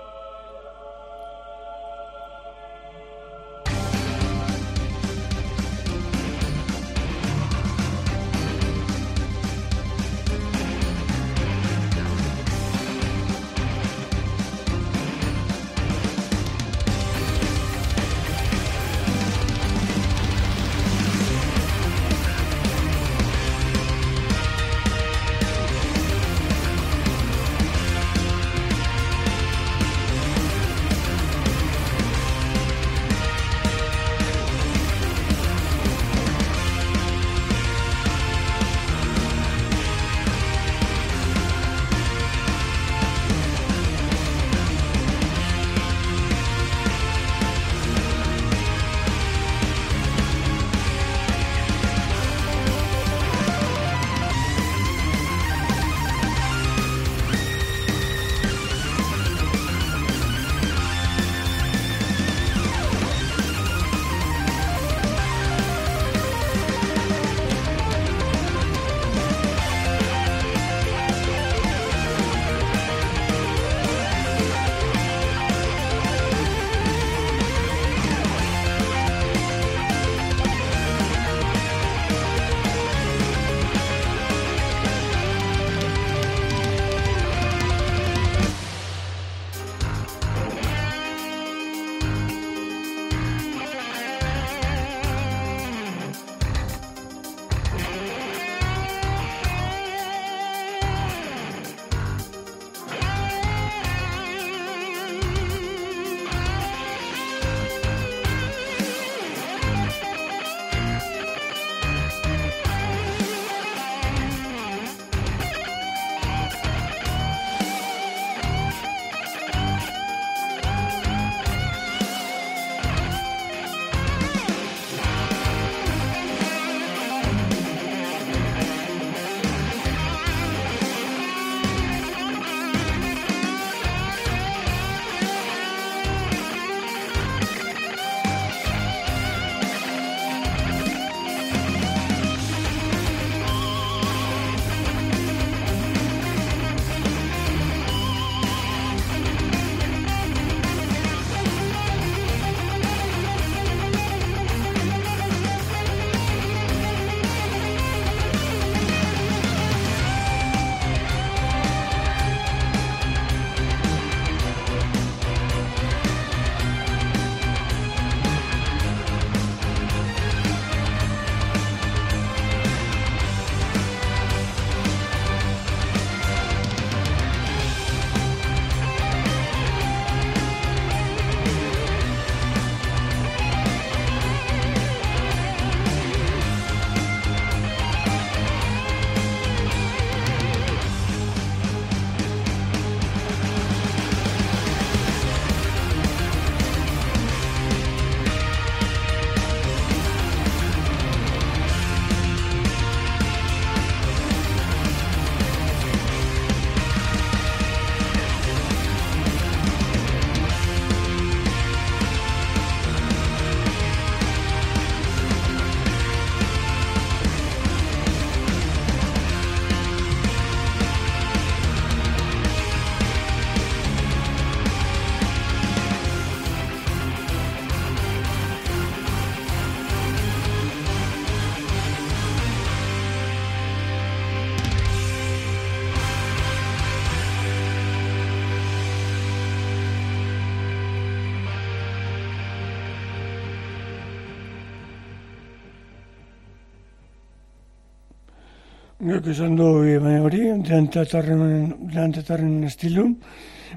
Nik 249.10 249.26
esan 249.26 249.56
du, 249.58 249.66
baina 250.04 250.20
hori, 250.22 250.40
delantatarren 250.62 252.52
estilun. 252.68 253.16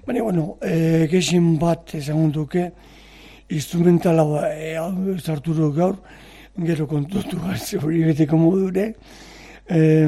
Baina, 0.05 0.25
bueno, 0.27 0.59
e, 0.61 1.07
gexin 1.09 1.55
bat 1.61 1.95
esan 1.97 2.29
duke, 2.35 2.67
instrumentala 3.49 4.27
ba, 4.29 4.43
e, 4.53 4.77
du 5.41 5.71
gaur, 5.73 5.97
gero 6.67 6.87
kontutu 6.87 7.39
bat, 7.41 7.65
hori 7.81 8.03
beteko 8.11 8.37
modure. 8.37 8.93
E, 9.71 10.05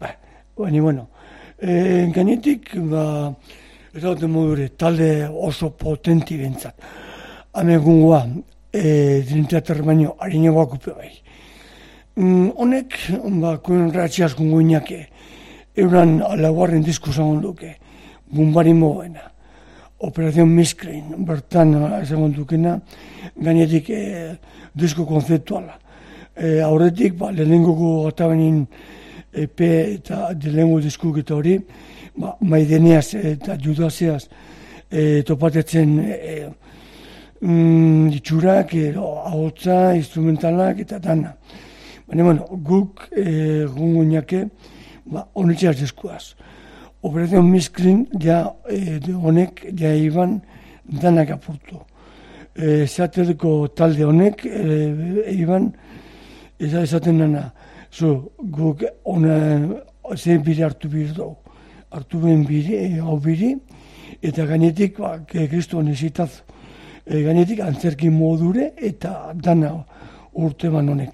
ba, 0.00 0.10
baina, 0.58 0.82
bueno, 0.82 1.08
e, 1.62 2.10
gainetik, 2.10 2.74
ba, 2.90 3.32
ez 3.94 4.02
daute 4.02 4.26
modure, 4.26 4.68
talde 4.76 5.28
oso 5.30 5.70
potenti 5.70 6.40
bentsat. 6.42 6.74
Hemen 7.54 7.78
gungoa, 7.86 8.26
e, 8.72 9.22
delantatar 9.30 9.84
baino, 9.84 10.16
harinagoak 10.18 10.74
upe 10.80 10.98
bai. 10.98 11.12
Mm, 12.16 12.54
honek, 12.56 12.94
ba, 13.42 13.58
kuen 13.60 13.90
ratxiaz 13.92 14.30
gungoinak, 14.38 14.88
euran 15.76 16.14
laugarren 16.40 16.80
disku 16.80 17.12
zagon 17.12 17.42
duke, 17.42 17.74
bumbari 18.32 18.72
moena. 18.72 19.26
Operación 20.00 20.48
Miskrein, 20.48 21.10
bertan 21.28 21.74
ezagun 21.98 22.32
dukena, 22.32 22.78
gainetik 23.36 23.90
e, 23.90 24.00
disko 24.72 25.04
konzeptuala. 25.04 25.76
E, 26.32 26.62
aurretik, 26.64 27.18
ba, 27.20 27.28
lehenengoko 27.36 28.06
gatabenin 28.06 28.64
EP 29.36 29.60
eta 29.66 30.30
lehenengo 30.32 30.80
diskuk 30.80 31.20
eta 31.20 31.36
hori, 31.36 31.58
ba, 32.16 32.32
maideneaz 32.40 33.10
eta 33.34 33.58
judazeaz 33.60 34.22
e, 34.88 35.20
topatetzen 35.20 35.94
e, 36.00 36.40
mm, 37.42 38.08
itxurak, 38.22 38.72
e, 38.72 38.90
ahotza, 38.96 39.92
instrumentalak 40.00 40.80
eta 40.88 41.04
dana. 41.10 41.36
Baina, 42.06 42.22
bueno, 42.22 42.46
guk 42.50 43.08
e, 43.10 43.66
gunguñake, 43.66 44.46
ba, 45.10 45.26
honetxeaz 45.34 45.76
diskuaz. 45.80 46.36
Operación 47.02 47.50
Miskrin, 47.50 48.06
ja, 48.22 48.54
e, 48.70 49.00
honek, 49.12 49.64
ja 49.74 49.90
iban 49.94 50.40
danak 50.86 51.32
apurtu. 51.34 51.80
E, 52.54 52.86
Zeateleko 52.86 53.68
talde 53.74 54.04
honek, 54.06 54.44
e, 54.46 55.32
iban, 55.34 55.72
eta 56.60 56.84
esaten 56.86 57.18
nana, 57.18 57.48
zu, 57.90 58.30
guk 58.38 58.84
ona, 59.04 59.40
ze 60.14 60.38
bire 60.38 60.64
hartu 60.64 60.88
bir 60.92 61.10
dugu. 61.14 61.34
Hartu 61.90 62.20
ben 62.22 62.44
biri, 62.46 62.74
e, 62.84 63.00
hau 63.00 63.18
biri, 63.18 63.56
eta 64.22 64.46
gainetik, 64.46 65.00
ba, 65.02 65.18
ke- 65.26 65.48
kristo 65.50 65.78
honezitaz, 65.78 66.30
e, 67.04 67.22
gainetik 67.22 67.60
antzerki 67.66 68.10
modure, 68.10 68.70
eta 68.76 69.32
dana 69.34 69.74
urte 70.34 70.70
ban 70.70 70.88
honek. 70.94 71.10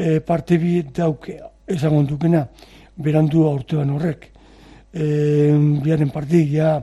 E, 0.00 0.20
parte 0.24 0.56
bi 0.56 0.78
dauke, 0.96 1.34
ezagun 1.68 2.06
dukena, 2.08 2.46
berandu 2.96 3.42
urtean 3.44 3.90
horrek. 3.92 4.30
E, 4.92 5.04
biaren 5.84 6.08
partik, 6.14 6.46
ja, 6.54 6.78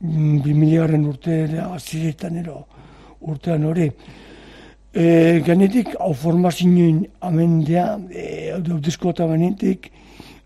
mm, 0.00 0.40
bi 0.42 0.54
miligarren 0.56 1.04
urte 1.06 1.36
aziretan 1.62 2.40
ero 2.40 2.64
urtean 3.20 3.68
hori. 3.68 3.86
E, 4.90 5.04
gainetik, 5.46 5.94
hau 6.00 6.10
formazioen 6.18 7.04
amendea, 7.30 7.92
e, 8.10 8.58
diskota 8.82 9.28
benetik, 9.30 9.92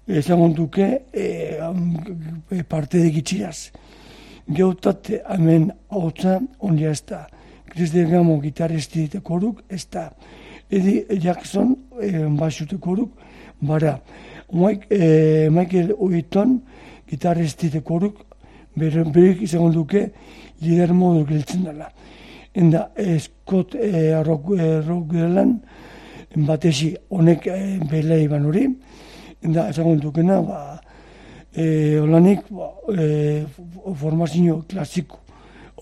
ezagun 0.07 0.53
duke, 0.53 0.91
e, 1.15 1.27
e, 1.57 2.63
parte 2.69 3.01
digitxiraz. 3.01 3.71
Geutat 4.53 5.09
hemen 5.33 5.71
hotza 5.89 6.41
ondia 6.61 6.93
ez 6.93 7.01
da. 7.09 7.25
Chris 7.73 7.93
Delgamo 7.95 8.37
gitarristi 8.43 9.07
eta 9.09 9.25
koruk 9.25 9.65
ez 9.71 9.87
da. 9.89 10.11
Eddie 10.73 11.05
Jackson 11.21 11.77
eh, 12.01 12.27
basute 12.39 12.79
koruk 12.81 13.11
bara. 13.61 14.01
Mike, 14.53 14.87
eh, 14.91 15.49
Michael 15.51 15.95
Uiton 15.99 16.61
gitarristi 17.09 17.69
eta 17.69 17.81
koruk 17.81 18.25
bere, 18.77 19.05
berik 19.05 19.45
duke 19.73 20.11
lider 20.61 20.93
modu 20.93 21.27
giltzen 21.27 21.65
dela. 21.65 21.91
Enda 22.55 22.91
eh, 22.97 23.19
Scott 23.19 23.75
eh, 23.75 24.23
rock, 24.25 24.53
eh, 24.59 24.81
rock 24.87 25.13
batesi 26.37 26.97
honek 27.11 27.47
eh, 27.47 27.79
bele 27.91 28.23
iban 28.23 28.45
hori. 28.45 28.69
Enda 29.43 29.69
ezagun 29.69 29.99
dukena, 30.01 30.41
ba, 30.41 30.81
e, 31.55 31.99
olanik 32.01 32.41
ba, 32.51 32.71
e, 32.89 33.45
formazio 33.95 34.63
klasiko 34.69 35.19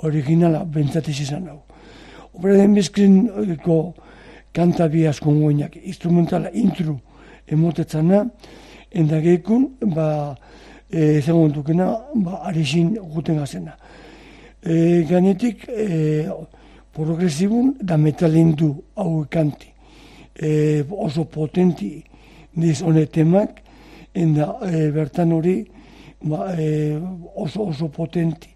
originala 0.06 0.64
bentsatiz 0.64 1.20
izan 1.20 1.48
hau. 1.48 1.60
Opera 2.32 2.56
den 2.56 2.74
bizkrinko 2.74 3.76
kanta 4.52 4.88
bi 4.88 5.06
asko 5.06 5.32
goinak, 5.32 5.76
instrumentala 5.76 6.50
intro 6.52 7.00
emotetzana, 7.48 8.24
enda 8.92 9.20
geikun, 9.20 9.76
ba, 9.82 10.36
e, 10.90 11.20
dukena, 11.54 12.00
ba, 12.14 12.42
arixin 12.44 12.94
guten 12.94 13.36
gazena. 13.38 13.76
E, 14.62 15.04
gainetik, 15.08 15.68
e, 15.68 16.28
progresibun 16.92 17.76
da 17.82 17.96
metalindu 17.96 18.82
hau 18.96 19.26
kanti. 19.30 19.68
E, 20.34 20.84
oso 20.90 21.24
potenti 21.24 22.02
diz 22.56 22.82
honetemak, 22.82 23.60
enda 24.14 24.58
e, 24.66 24.90
bertan 24.90 25.32
hori 25.32 25.64
ba, 26.22 26.54
e, 26.58 26.98
oso 27.34 27.68
oso 27.68 27.88
potenti. 27.88 28.50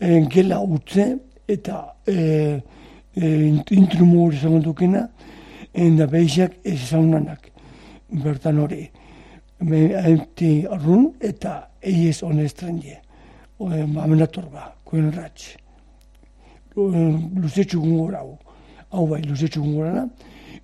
E, 0.00 0.26
gela 0.30 0.60
utze 0.60 1.16
eta 1.48 1.94
e, 2.06 2.60
e, 3.16 3.26
intrumo 3.70 4.26
hori 4.26 4.36
zango 4.36 4.60
dukena, 4.60 5.08
enda 5.74 6.06
behiak 6.06 6.58
ez 6.64 6.78
zaunanak 6.90 7.50
bertan 8.24 8.58
hori. 8.58 8.90
Hainti 9.60 10.66
arrun 10.70 11.12
eta 11.20 11.70
eiez 11.82 12.22
honestranje. 12.22 13.00
Amenator 13.58 14.50
ba, 14.52 14.74
kuen 14.84 15.10
ratx. 15.12 15.56
Luzetxu 16.76 17.80
gungora 17.80 18.20
hau. 18.20 18.36
Hau 18.92 19.06
bai, 19.08 19.22
luzetxu 19.24 19.62
gungorana, 19.62 20.06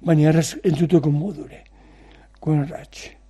baina 0.05 0.29
erraz 0.29 0.53
entzuteko 0.62 1.11
modure. 1.11 1.65
Kuen 2.41 2.66
ratx. 2.69 3.22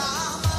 time. 0.00 0.49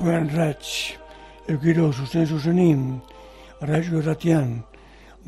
Koen 0.00 0.30
Ratch, 0.32 0.94
eukiro 1.52 1.90
zuzen 1.92 2.24
zuzenin, 2.24 2.84
arraizko 3.60 3.98
erratian, 4.00 4.54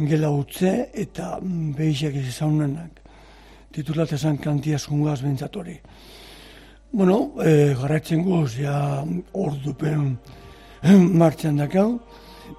gela 0.08 0.30
utze 0.32 0.70
eta 1.02 1.26
behisak 1.76 2.16
izaunanak. 2.16 3.02
Titulat 3.76 4.14
esan 4.16 4.38
kantiaz 4.40 4.86
jungaz 4.86 5.18
bentsatori. 5.26 5.76
Bueno, 6.88 7.18
e, 7.44 7.74
garratzen 7.82 8.24
guz, 8.24 8.54
ja 8.62 9.04
ordupen 9.44 10.16
martxan 11.20 11.60
dakau, 11.60 12.00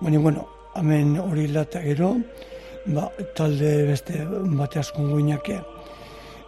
baina, 0.04 0.22
bueno, 0.22 0.46
hemen 0.78 1.18
hori 1.18 1.50
lata 1.50 1.82
gero, 1.82 2.14
ba, 2.94 3.10
talde 3.34 3.76
beste 3.90 4.22
bate 4.62 4.86
askun 4.86 5.16
guinake. 5.16 5.64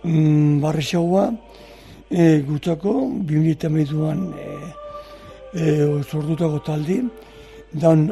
Mm, 0.05 0.61
barri 0.61 0.85
xaua, 0.93 1.31
e, 2.11 2.41
gutako, 2.45 2.99
bimilita 3.25 3.73
meduan 3.73 4.27
e, 4.37 4.84
e, 5.55 6.01
zordutako 6.03 6.59
taldi, 6.63 7.01
dan 7.73 8.11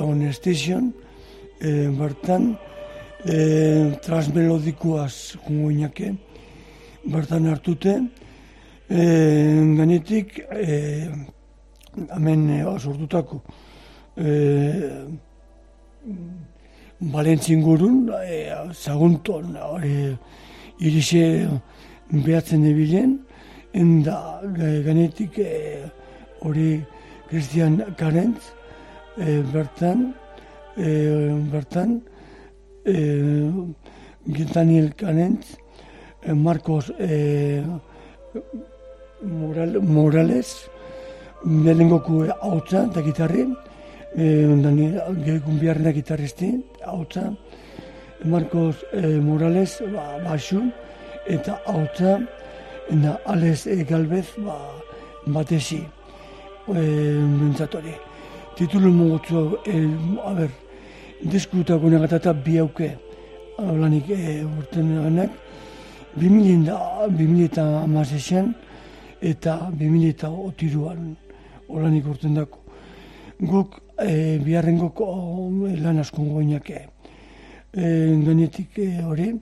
on 0.00 0.32
station, 0.32 0.92
e, 1.60 1.88
bertan, 1.98 2.56
e, 3.24 3.98
transmelodikoaz 4.02 5.36
guinake, 5.46 6.14
bertan 7.04 7.46
hartute, 7.46 8.00
e, 8.90 9.02
ganetik, 9.76 10.38
e, 10.50 11.08
hemen 12.14 12.48
e, 12.50 12.78
sortutako 12.78 13.42
e, 14.16 15.06
Balentzingurun, 17.00 18.08
e, 18.24 18.54
zagunton, 18.72 19.56
hori 19.60 20.16
irixe 20.80 21.48
behatzen 22.10 22.64
ebilen, 22.64 23.18
enda 23.74 24.40
e, 24.42 24.82
ganetik 24.86 25.38
e, 25.38 25.52
hori 26.46 26.84
Christian 27.28 27.82
Karentz, 27.98 28.52
e, 29.18 29.42
bertan, 29.52 30.14
e, 30.76 30.90
bertan, 31.52 32.00
e, 32.84 33.50
Daniel 34.54 34.94
Karentz, 34.94 35.56
e, 36.22 36.32
Marcos 36.32 36.92
e, 36.98 37.64
Moral, 39.22 39.80
Morales, 39.80 40.70
lehenengoku 41.44 42.26
hautza 42.40 42.86
eta 42.86 43.02
gitarri, 43.02 43.46
e, 44.14 44.46
Dani, 44.62 44.92
gehikun 45.24 45.58
biharrena 45.58 45.92
gitarristi, 45.92 46.52
hautza, 46.84 47.32
Marcos 48.24 48.84
e, 48.92 49.18
Morales, 49.18 49.80
ba, 49.92 50.06
basu, 50.24 50.62
eta 51.26 51.60
hautza, 51.66 52.20
Alex 53.26 53.66
e, 53.66 53.82
Galvez, 53.84 54.28
ba, 54.38 54.56
batesi, 55.26 55.82
e, 56.68 56.82
bentsatori. 57.40 57.94
Titulu 58.56 58.90
mogotzu, 58.92 59.58
e, 59.66 59.82
a 60.24 60.32
ber, 60.34 60.50
diskutako 61.22 61.90
negatata 61.90 62.32
bi 62.32 62.58
hauke, 62.58 62.90
lanik 63.58 64.10
e, 64.10 64.44
urten 64.44 64.94
ganak, 65.02 65.30
2000 66.16 67.44
eta 67.44 67.64
amazesean, 67.82 68.54
eta 69.20 69.70
2000 69.72 70.08
eta 70.08 70.30
otiruan, 70.30 71.16
olanik 71.68 72.06
urten 72.08 72.34
dako. 72.34 72.62
Guk 73.40 73.80
e, 74.00 74.38
biharrengoko 74.44 75.06
lan 75.82 76.00
askon 76.00 76.32
goinak 76.32 76.70
e, 76.70 76.86
genetik 77.76 78.78
e, 78.78 78.90
hori, 79.04 79.34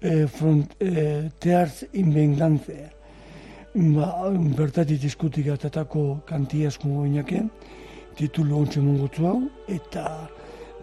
e, 0.00 0.26
front, 0.26 0.76
e, 0.80 1.30
teartz 1.40 1.84
inbengantze, 1.92 2.95
ba, 3.76 4.30
bertatik 4.56 5.00
diskutik 5.00 5.48
atatako 5.52 6.20
kantia 6.26 6.68
askon 6.68 6.94
goinak 6.96 7.32
e, 7.32 7.42
titulu 8.16 8.62
ontsa 8.62 8.80
mongotu 8.80 9.26
hau, 9.26 9.40
eta 9.68 10.28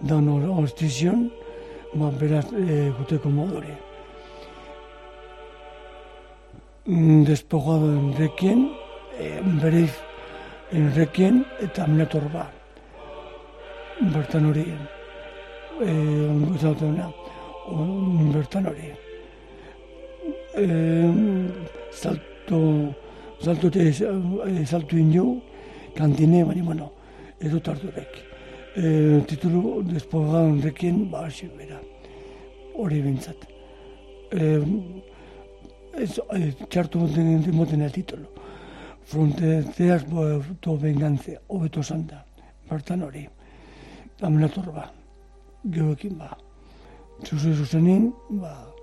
dan 0.02 0.28
horstizion, 0.30 1.30
ba, 1.96 2.12
beraz 2.20 2.46
e, 2.54 2.92
guteko 3.00 3.30
modore. 3.30 3.78
Despojado 7.26 7.90
en 7.94 8.14
Requien, 8.18 8.68
e, 9.18 9.40
bereiz 9.62 9.94
enrekien 10.74 11.44
eta 11.62 11.86
amnator 11.86 12.28
ba. 12.34 12.48
Bertan 14.02 14.50
hori, 14.50 14.66
e, 15.82 15.90
ongo 16.30 16.58
zautena, 16.60 17.10
on, 17.72 18.30
bertan 18.34 18.70
hori. 18.70 18.94
E, 20.54 20.68
salto, 22.44 22.96
salto 23.40 23.70
te, 23.70 23.90
e, 23.90 24.66
salto 24.66 24.98
indio, 24.98 25.42
kantine, 25.96 26.44
baina, 26.44 26.64
bueno, 26.64 26.92
edo 27.40 27.60
tarturek. 27.60 28.24
E, 28.76 29.22
titulu, 29.28 29.84
despogado 29.84 30.48
enrekien, 30.48 31.10
ba, 31.10 31.26
hasi 31.26 31.48
bera. 31.48 31.80
Hori 32.76 33.02
bintzat. 33.02 33.48
E, 34.32 34.62
ez, 35.96 36.20
e, 36.20 36.52
txartu 36.70 37.00
moten, 37.00 37.56
moten 37.56 37.82
el 37.82 37.92
titulu 37.92 38.28
fronteras 39.04 40.06
to 40.62 40.78
venganza, 40.78 41.34
hobeto 41.48 41.84
santa, 41.84 42.26
bertan 42.70 43.04
hori, 43.04 43.28
amenator 44.22 44.72
ba, 44.72 44.92
geoekin 45.64 46.18
ba. 46.18 46.38
Zuzu 47.24 47.54
zuzenin, 47.54 48.14
ba, 48.30 48.74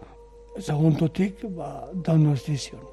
zaguntotik, 0.60 1.40
ba, 1.56 1.88
daun 2.04 2.32
estizion. 2.34 2.89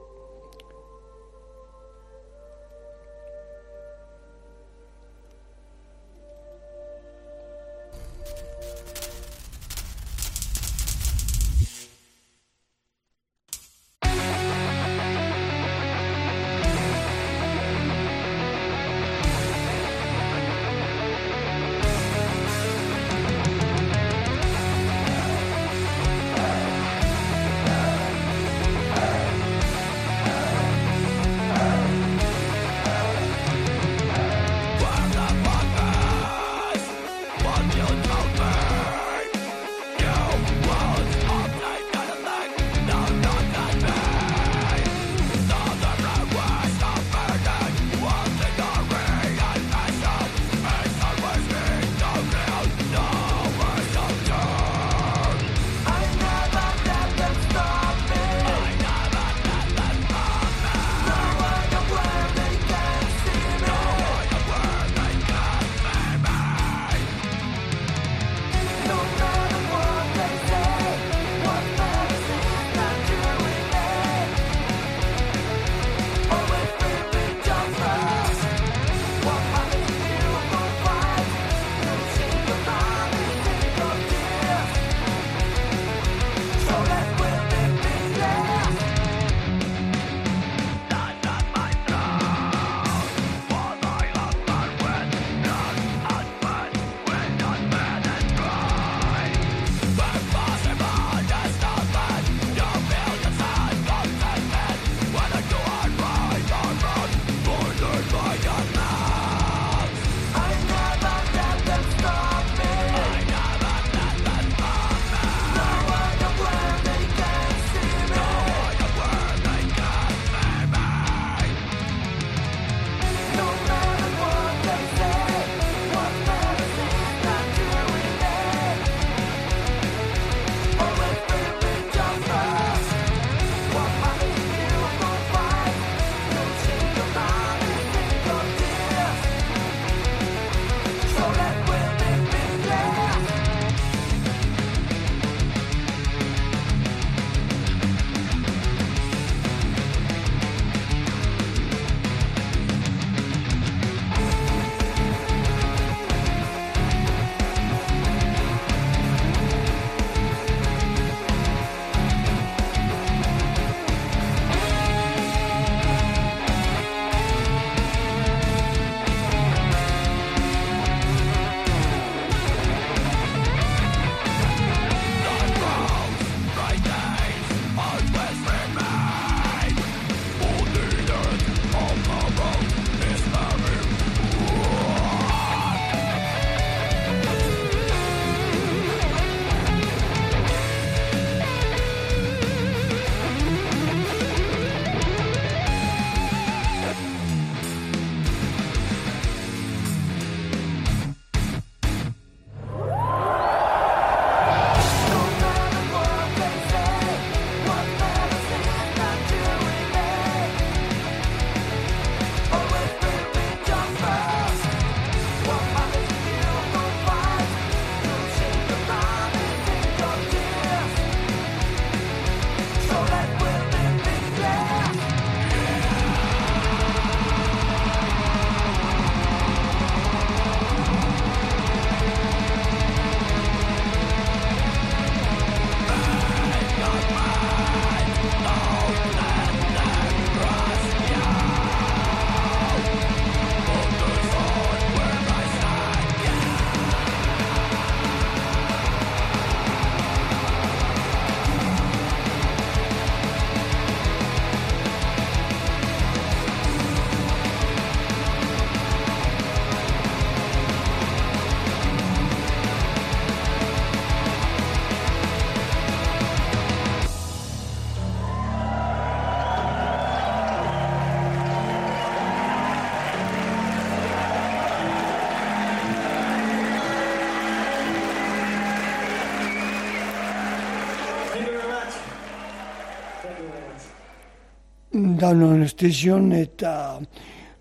Down 285.33 285.67
Station 285.67 286.31
eta 286.31 286.99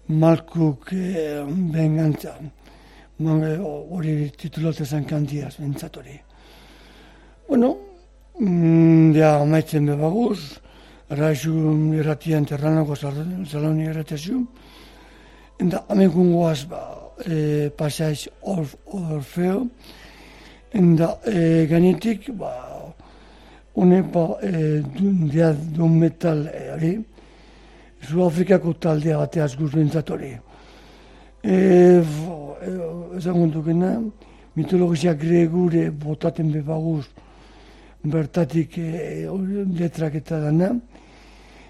Malkuk 0.08 0.92
eh, 0.92 1.42
bengantza. 1.46 2.34
Mange 3.18 3.56
hori 3.58 4.30
titulatu 4.38 4.84
zen 4.84 5.04
kantiaz, 5.04 5.56
bentsat 5.58 5.96
hori. 5.96 6.20
Bueno, 7.48 7.76
mm, 8.38 9.14
ja, 9.16 9.40
amaitzen 9.40 9.86
bebaguz, 9.86 10.60
raizu 11.08 11.54
irratian 11.96 12.44
terranako 12.44 12.96
zaloni 12.96 13.86
irratazio, 13.86 14.42
eta 15.58 15.84
amekun 15.88 16.32
guaz, 16.34 16.66
ba, 16.68 16.82
e, 17.24 17.70
pasaiz 17.76 18.28
orf, 18.42 18.76
orfeo, 18.86 19.66
eta 20.72 21.12
e, 21.24 21.66
gainetik, 21.70 22.30
ba, 22.36 22.52
une, 23.74 24.02
ba, 24.02 24.26
e, 24.42 24.82
dun, 24.82 25.28
dia, 25.30 25.52
dun 25.52 25.98
metal 25.98 26.46
e, 26.52 26.64
hori, 26.74 26.94
Zuafrikako 28.06 28.74
taldea 28.80 29.18
bateaz 29.18 29.56
guz 29.58 29.72
bentsat 29.74 30.10
hori. 30.10 30.32
E, 31.44 31.56
ezagun 33.18 33.50
dukena, 33.54 33.92
mitologia 34.56 35.14
gregure 35.14 35.88
botaten 35.90 36.52
bebaguz, 36.54 37.04
bertatik 38.04 38.78
e, 38.78 39.26
letrak 39.78 40.14
eta 40.22 40.40
dana. 40.44 40.72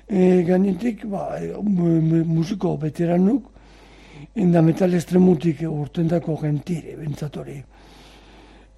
E, 0.09 0.43
gainetik, 0.47 1.07
ba, 1.11 1.39
e, 1.41 1.53
mu- 1.63 2.01
mu- 2.01 2.25
musiko 2.25 2.77
veteranuk, 2.81 3.49
enda 4.37 4.63
metal 4.63 4.95
estremutik 4.95 5.63
urtendako 5.69 6.37
gentire, 6.43 6.97
bentsat 7.01 7.37
hori. 7.41 7.57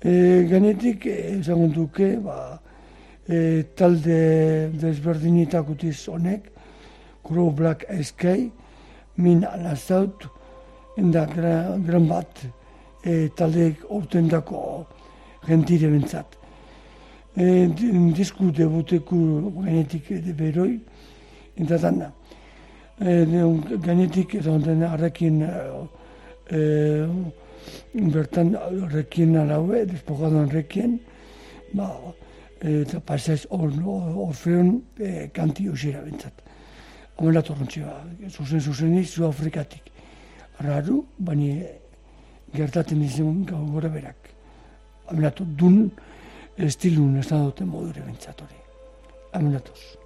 E, 0.05 0.13
gainetik, 0.51 1.07
ezagun 1.07 1.75
ba, 2.25 2.61
e, 3.29 3.65
talde 3.77 4.71
desberdinitak 4.81 5.69
utiz 5.71 6.09
honek, 6.09 6.53
Crow 7.29 7.51
Black 7.51 7.85
Sky, 8.03 8.51
min 9.17 9.45
anazaut, 9.45 10.25
enda 10.97 11.27
gra, 11.29 11.77
gran 11.85 12.07
bat 12.09 12.41
e, 13.05 13.29
talde 13.37 13.75
urtendako 13.93 14.87
gentire 15.47 15.91
bentsat. 15.93 16.39
E, 17.37 17.69
di- 17.69 17.93
disku 18.17 18.49
debuteku 18.51 19.19
gainetik 19.61 20.09
de 20.25 20.33
beroi, 20.33 20.79
eta 21.61 21.79
dana. 21.79 22.11
E, 22.99 23.27
de- 23.29 23.79
gainetik, 23.85 24.39
eta 24.41 24.57
onden 24.57 24.83
arrekin, 24.89 25.43
e, 25.45 26.63
bertan 27.93 28.57
arrekin 28.57 29.37
araue, 29.37 29.85
despojadoan 29.87 30.49
arrekin, 30.49 30.99
ba, 31.77 31.93
eta 32.65 33.01
pasaiz 33.05 33.45
or, 33.51 33.71
orfeon 34.29 34.79
e, 34.99 35.29
kanti 35.35 35.69
usira 35.69 36.01
bentsat. 36.03 36.48
Homela 37.19 37.43
torrontxea, 37.43 37.93
zuzen 38.31 38.61
zuzenik 38.61 39.09
zu 39.09 39.27
Afrikatik. 39.27 39.91
Raru, 40.63 41.01
baina 41.19 41.67
gertatzen 42.55 43.03
izan 43.03 43.45
gau 43.47 43.65
gora 43.73 43.91
berak. 43.91 44.31
Amenatu, 45.11 45.45
dun 45.59 45.89
estilun 46.57 47.19
ez 47.19 47.27
da 47.27 47.43
dute 47.43 47.67
modure 47.67 48.07
bentsat 48.07 48.45
hori. 48.47 48.61
Amenatuz. 49.33 49.98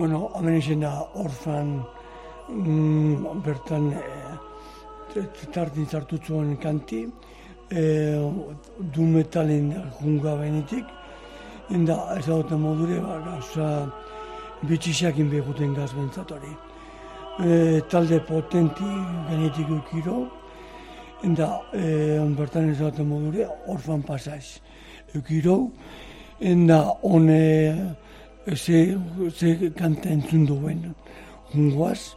Bueno, 0.00 0.30
hemen 0.34 0.54
izan 0.56 0.80
da 0.80 0.90
orfan 1.20 1.74
mm, 2.48 3.42
bertan 3.44 3.90
e, 3.92 5.24
tartin 5.52 5.86
zartu 5.86 6.16
kanti, 6.62 7.02
e, 7.70 7.82
du 8.94 9.02
metalen 9.02 9.74
junga 10.00 10.36
benetik, 10.36 10.86
enda 11.70 12.16
ez 12.16 12.24
da 12.26 12.56
modure, 12.56 12.98
ba, 13.00 13.20
gauza 13.26 13.92
bitxisakin 14.62 15.28
behuten 15.30 15.74
gaz 15.74 15.92
bentzatori. 15.92 16.56
E, 17.44 17.80
talde 17.90 18.20
potenti 18.20 18.90
benetik 19.28 19.68
ukiro, 19.68 20.30
enda 21.22 21.60
e, 21.74 22.18
bertan 22.38 22.70
ez 22.70 22.78
da 22.78 23.04
modure, 23.04 23.46
orfan 23.68 24.00
pasaz 24.00 24.60
ukiro, 25.14 25.68
enda 26.40 26.86
hone 27.02 27.99
ze, 28.46 28.98
ze 29.34 29.70
kanta 29.76 30.08
entzun 30.08 30.46
duen 30.46 30.94
jungoaz, 31.52 32.14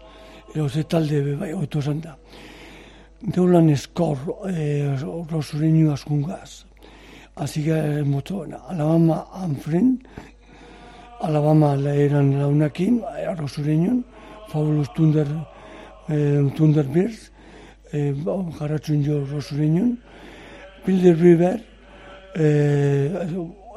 edo 0.54 0.68
ze 0.70 0.84
talde 0.84 1.22
be 1.24 1.36
bai, 1.36 1.54
oito 1.54 1.80
esan 1.80 2.02
da. 2.02 2.18
Deulan 3.22 3.70
eskor, 3.70 4.18
e, 4.48 4.96
rosureño 5.32 5.96
jungaz. 5.98 6.66
Así 7.36 7.64
que 7.64 8.04
moto, 8.04 8.46
Alabama 8.68 9.28
Anfren, 9.34 10.04
Alabama 11.22 11.76
la 11.76 11.96
eran 11.96 12.38
launakin, 12.38 13.02
rosureño, 13.38 14.04
Fabulous 14.50 14.94
Thunder, 14.94 15.28
e, 16.10 16.50
Thunderbirds, 16.56 17.32
e, 17.92 18.14
jarratzun 18.60 19.04
jo 19.04 19.26
rosureño, 19.26 19.98
Bilder 20.86 21.18
River, 21.18 21.64
e, 22.36 23.10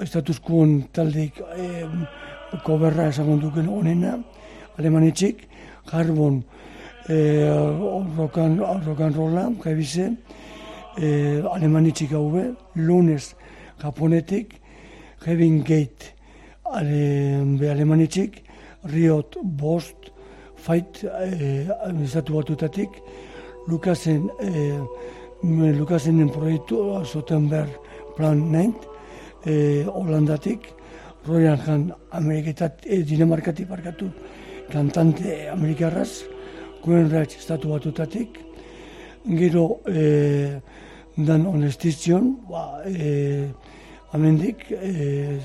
status 0.04 0.40
quo 0.40 0.66
taldeik 0.92 1.40
e, 1.40 1.86
koberra 2.64 3.08
esagun 3.10 3.40
duken 3.40 3.68
onena, 3.68 4.16
alemanetxik, 4.78 5.46
jarbon 5.90 6.42
e, 7.08 7.16
rokan, 8.16 8.58
rokan 8.86 9.14
rola, 9.14 9.48
kaibize, 9.62 10.10
e, 10.98 11.08
alemanetxik 11.52 12.12
haube, 12.16 12.54
lunes 12.76 13.34
japonetik, 13.82 14.60
Heaven 15.24 15.62
Gate 15.64 16.12
ale, 16.64 17.58
be 17.58 17.70
alemanetxik, 17.70 18.42
Riot 18.92 19.38
Bost, 19.42 20.12
Fight 20.56 21.04
e, 21.04 21.66
estatu 22.04 22.34
batutatik, 22.38 23.02
Lukasen, 23.68 24.30
e, 24.40 24.80
Lukasenen 25.42 26.30
proiektu, 26.32 27.04
Sotenberg 27.04 27.70
Plan 28.16 28.40
9, 28.52 28.74
e, 29.44 29.84
Holandatik, 29.84 30.75
Royan 31.26 31.58
Han 31.66 31.92
Ameriketat, 32.10 32.86
e, 32.86 33.02
Dinamarkatik 33.02 33.68
barkatu, 33.68 34.10
kantante 34.70 35.48
amerikarraz, 35.50 36.22
Reich 36.86 37.36
estatu 37.36 37.68
batutatik, 37.70 38.38
gero 39.26 39.80
e, 39.88 40.60
dan 41.16 41.46
honestizion, 41.46 42.36
ba, 42.48 42.82
e, 42.86 43.48
amendik, 44.12 44.70
e, 44.70 45.40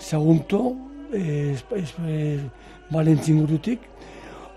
zagunto, 0.00 0.74
e, 1.14 1.54
e, 1.54 2.40
balentzin 2.90 3.44
gurutik, 3.46 3.78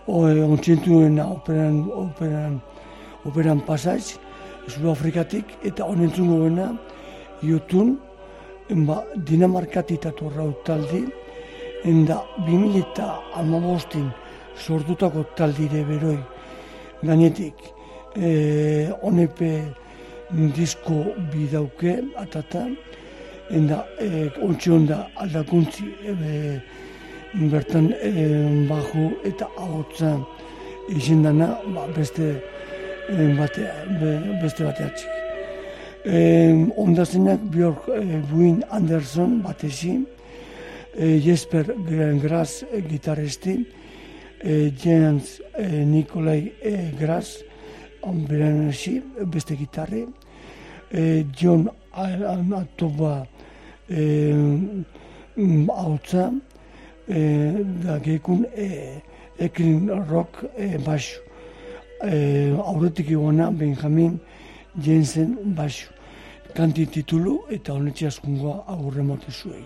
o, 0.07 0.25
ontsintuena 0.25 1.29
operan, 1.29 1.83
operan, 1.93 2.61
operan 3.23 3.61
pasaz, 3.61 4.17
Zulu 4.65 4.89
Afrikatik, 4.89 5.45
eta 5.61 5.85
honentzun 5.85 6.31
goena, 6.39 6.71
jutun, 7.43 7.99
ba, 8.69 9.03
Dinamarkatitatu 9.15 10.31
taldi, 10.65 11.05
enda 11.85 12.23
2000 12.47 12.79
eta 12.81 13.21
sortutako 14.57 15.23
taldire 15.35 15.83
beroi 15.83 16.17
gainetik 17.03 17.55
e, 18.15 18.89
onepe 19.01 19.51
disko 20.55 21.03
bidauke 21.31 21.99
atata 22.17 22.65
enda 23.51 23.85
e, 23.99 24.29
ontsi 24.41 24.71
onda 24.71 25.09
aldakuntzi 25.15 25.85
e, 26.07 26.61
bertan 27.51 27.91
e, 28.01 28.11
baju 28.69 29.11
eta 29.25 29.45
ahotza 29.57 30.17
izendana 30.89 31.59
ba, 31.75 31.87
beste 31.95 32.41
e, 33.09 33.35
bate, 33.37 33.69
be, 33.99 34.17
beste 34.41 34.63
bateatzik. 34.63 35.24
E, 36.05 36.53
ondazenak 36.77 37.39
Björk 37.49 37.87
e, 37.89 38.21
Buin 38.31 38.63
Anderson 38.69 39.43
batezi, 39.43 40.05
e, 40.93 41.19
Jesper 41.19 41.65
Gras 42.21 42.63
e, 42.63 42.81
gitaristi, 42.89 43.65
e, 44.43 44.71
Jens 44.83 45.41
e, 45.57 45.85
Nikolai 45.85 46.53
e, 46.61 46.91
Gras, 46.99 47.41
beren 48.05 48.67
hasi, 48.67 49.01
beste 49.33 49.55
gitarri, 49.55 50.05
e, 50.93 51.25
John 51.33 51.69
Atoba 51.91 53.27
e, 53.89 54.33
hautza, 55.73 56.31
e, 57.09 57.51
da 57.83 57.97
gekun 57.97 58.45
e, 58.55 59.01
ekin 59.39 59.89
rock 60.09 60.45
e, 60.55 60.77
basu. 60.77 61.17
E, 62.03 62.53
aurretik 62.61 63.09
Benjamin 63.57 64.19
Jensen 64.77 65.37
basu. 65.57 65.94
Kanti 66.55 66.85
titulu 66.87 67.33
eta 67.51 67.73
honetxe 67.75 68.07
askungoa 68.07 68.63
agurre 68.71 69.03
mote 69.03 69.31
zuei. 69.31 69.63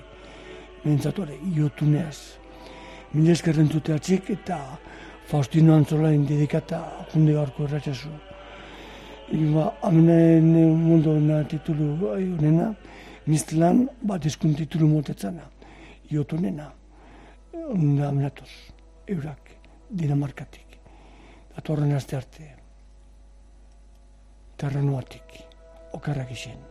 Mentzatore, 0.83 1.35
iotuneaz. 1.55 2.17
Mila 3.13 3.35
eskerren 3.35 3.69
zuteatzik 3.69 4.31
eta 4.33 4.57
Faustino 5.29 5.75
Antzolain 5.75 6.25
dedikata 6.25 6.79
junde 7.11 7.35
gaurko 7.37 7.67
erratxasu. 7.67 8.09
Ba, 9.53 9.67
amenen 9.85 10.49
mundu 10.81 11.13
na 11.21 11.43
titulu 11.45 11.91
honena, 12.15 12.71
Mistlan 13.29 13.83
bat 14.01 14.25
eskun 14.25 14.55
titulu 14.57 14.87
motetzana. 14.89 15.45
Iotunena. 16.09 16.71
Onda 17.53 18.07
amenatoz. 18.09 18.49
Eurak. 19.07 19.53
Dinamarkatik. 20.01 20.79
Datorren 21.53 21.93
aste 21.93 22.17
arte. 22.17 22.49
Terrenuatik. 24.57 25.39
Okarrak 25.93 26.33
izen. 26.33 26.68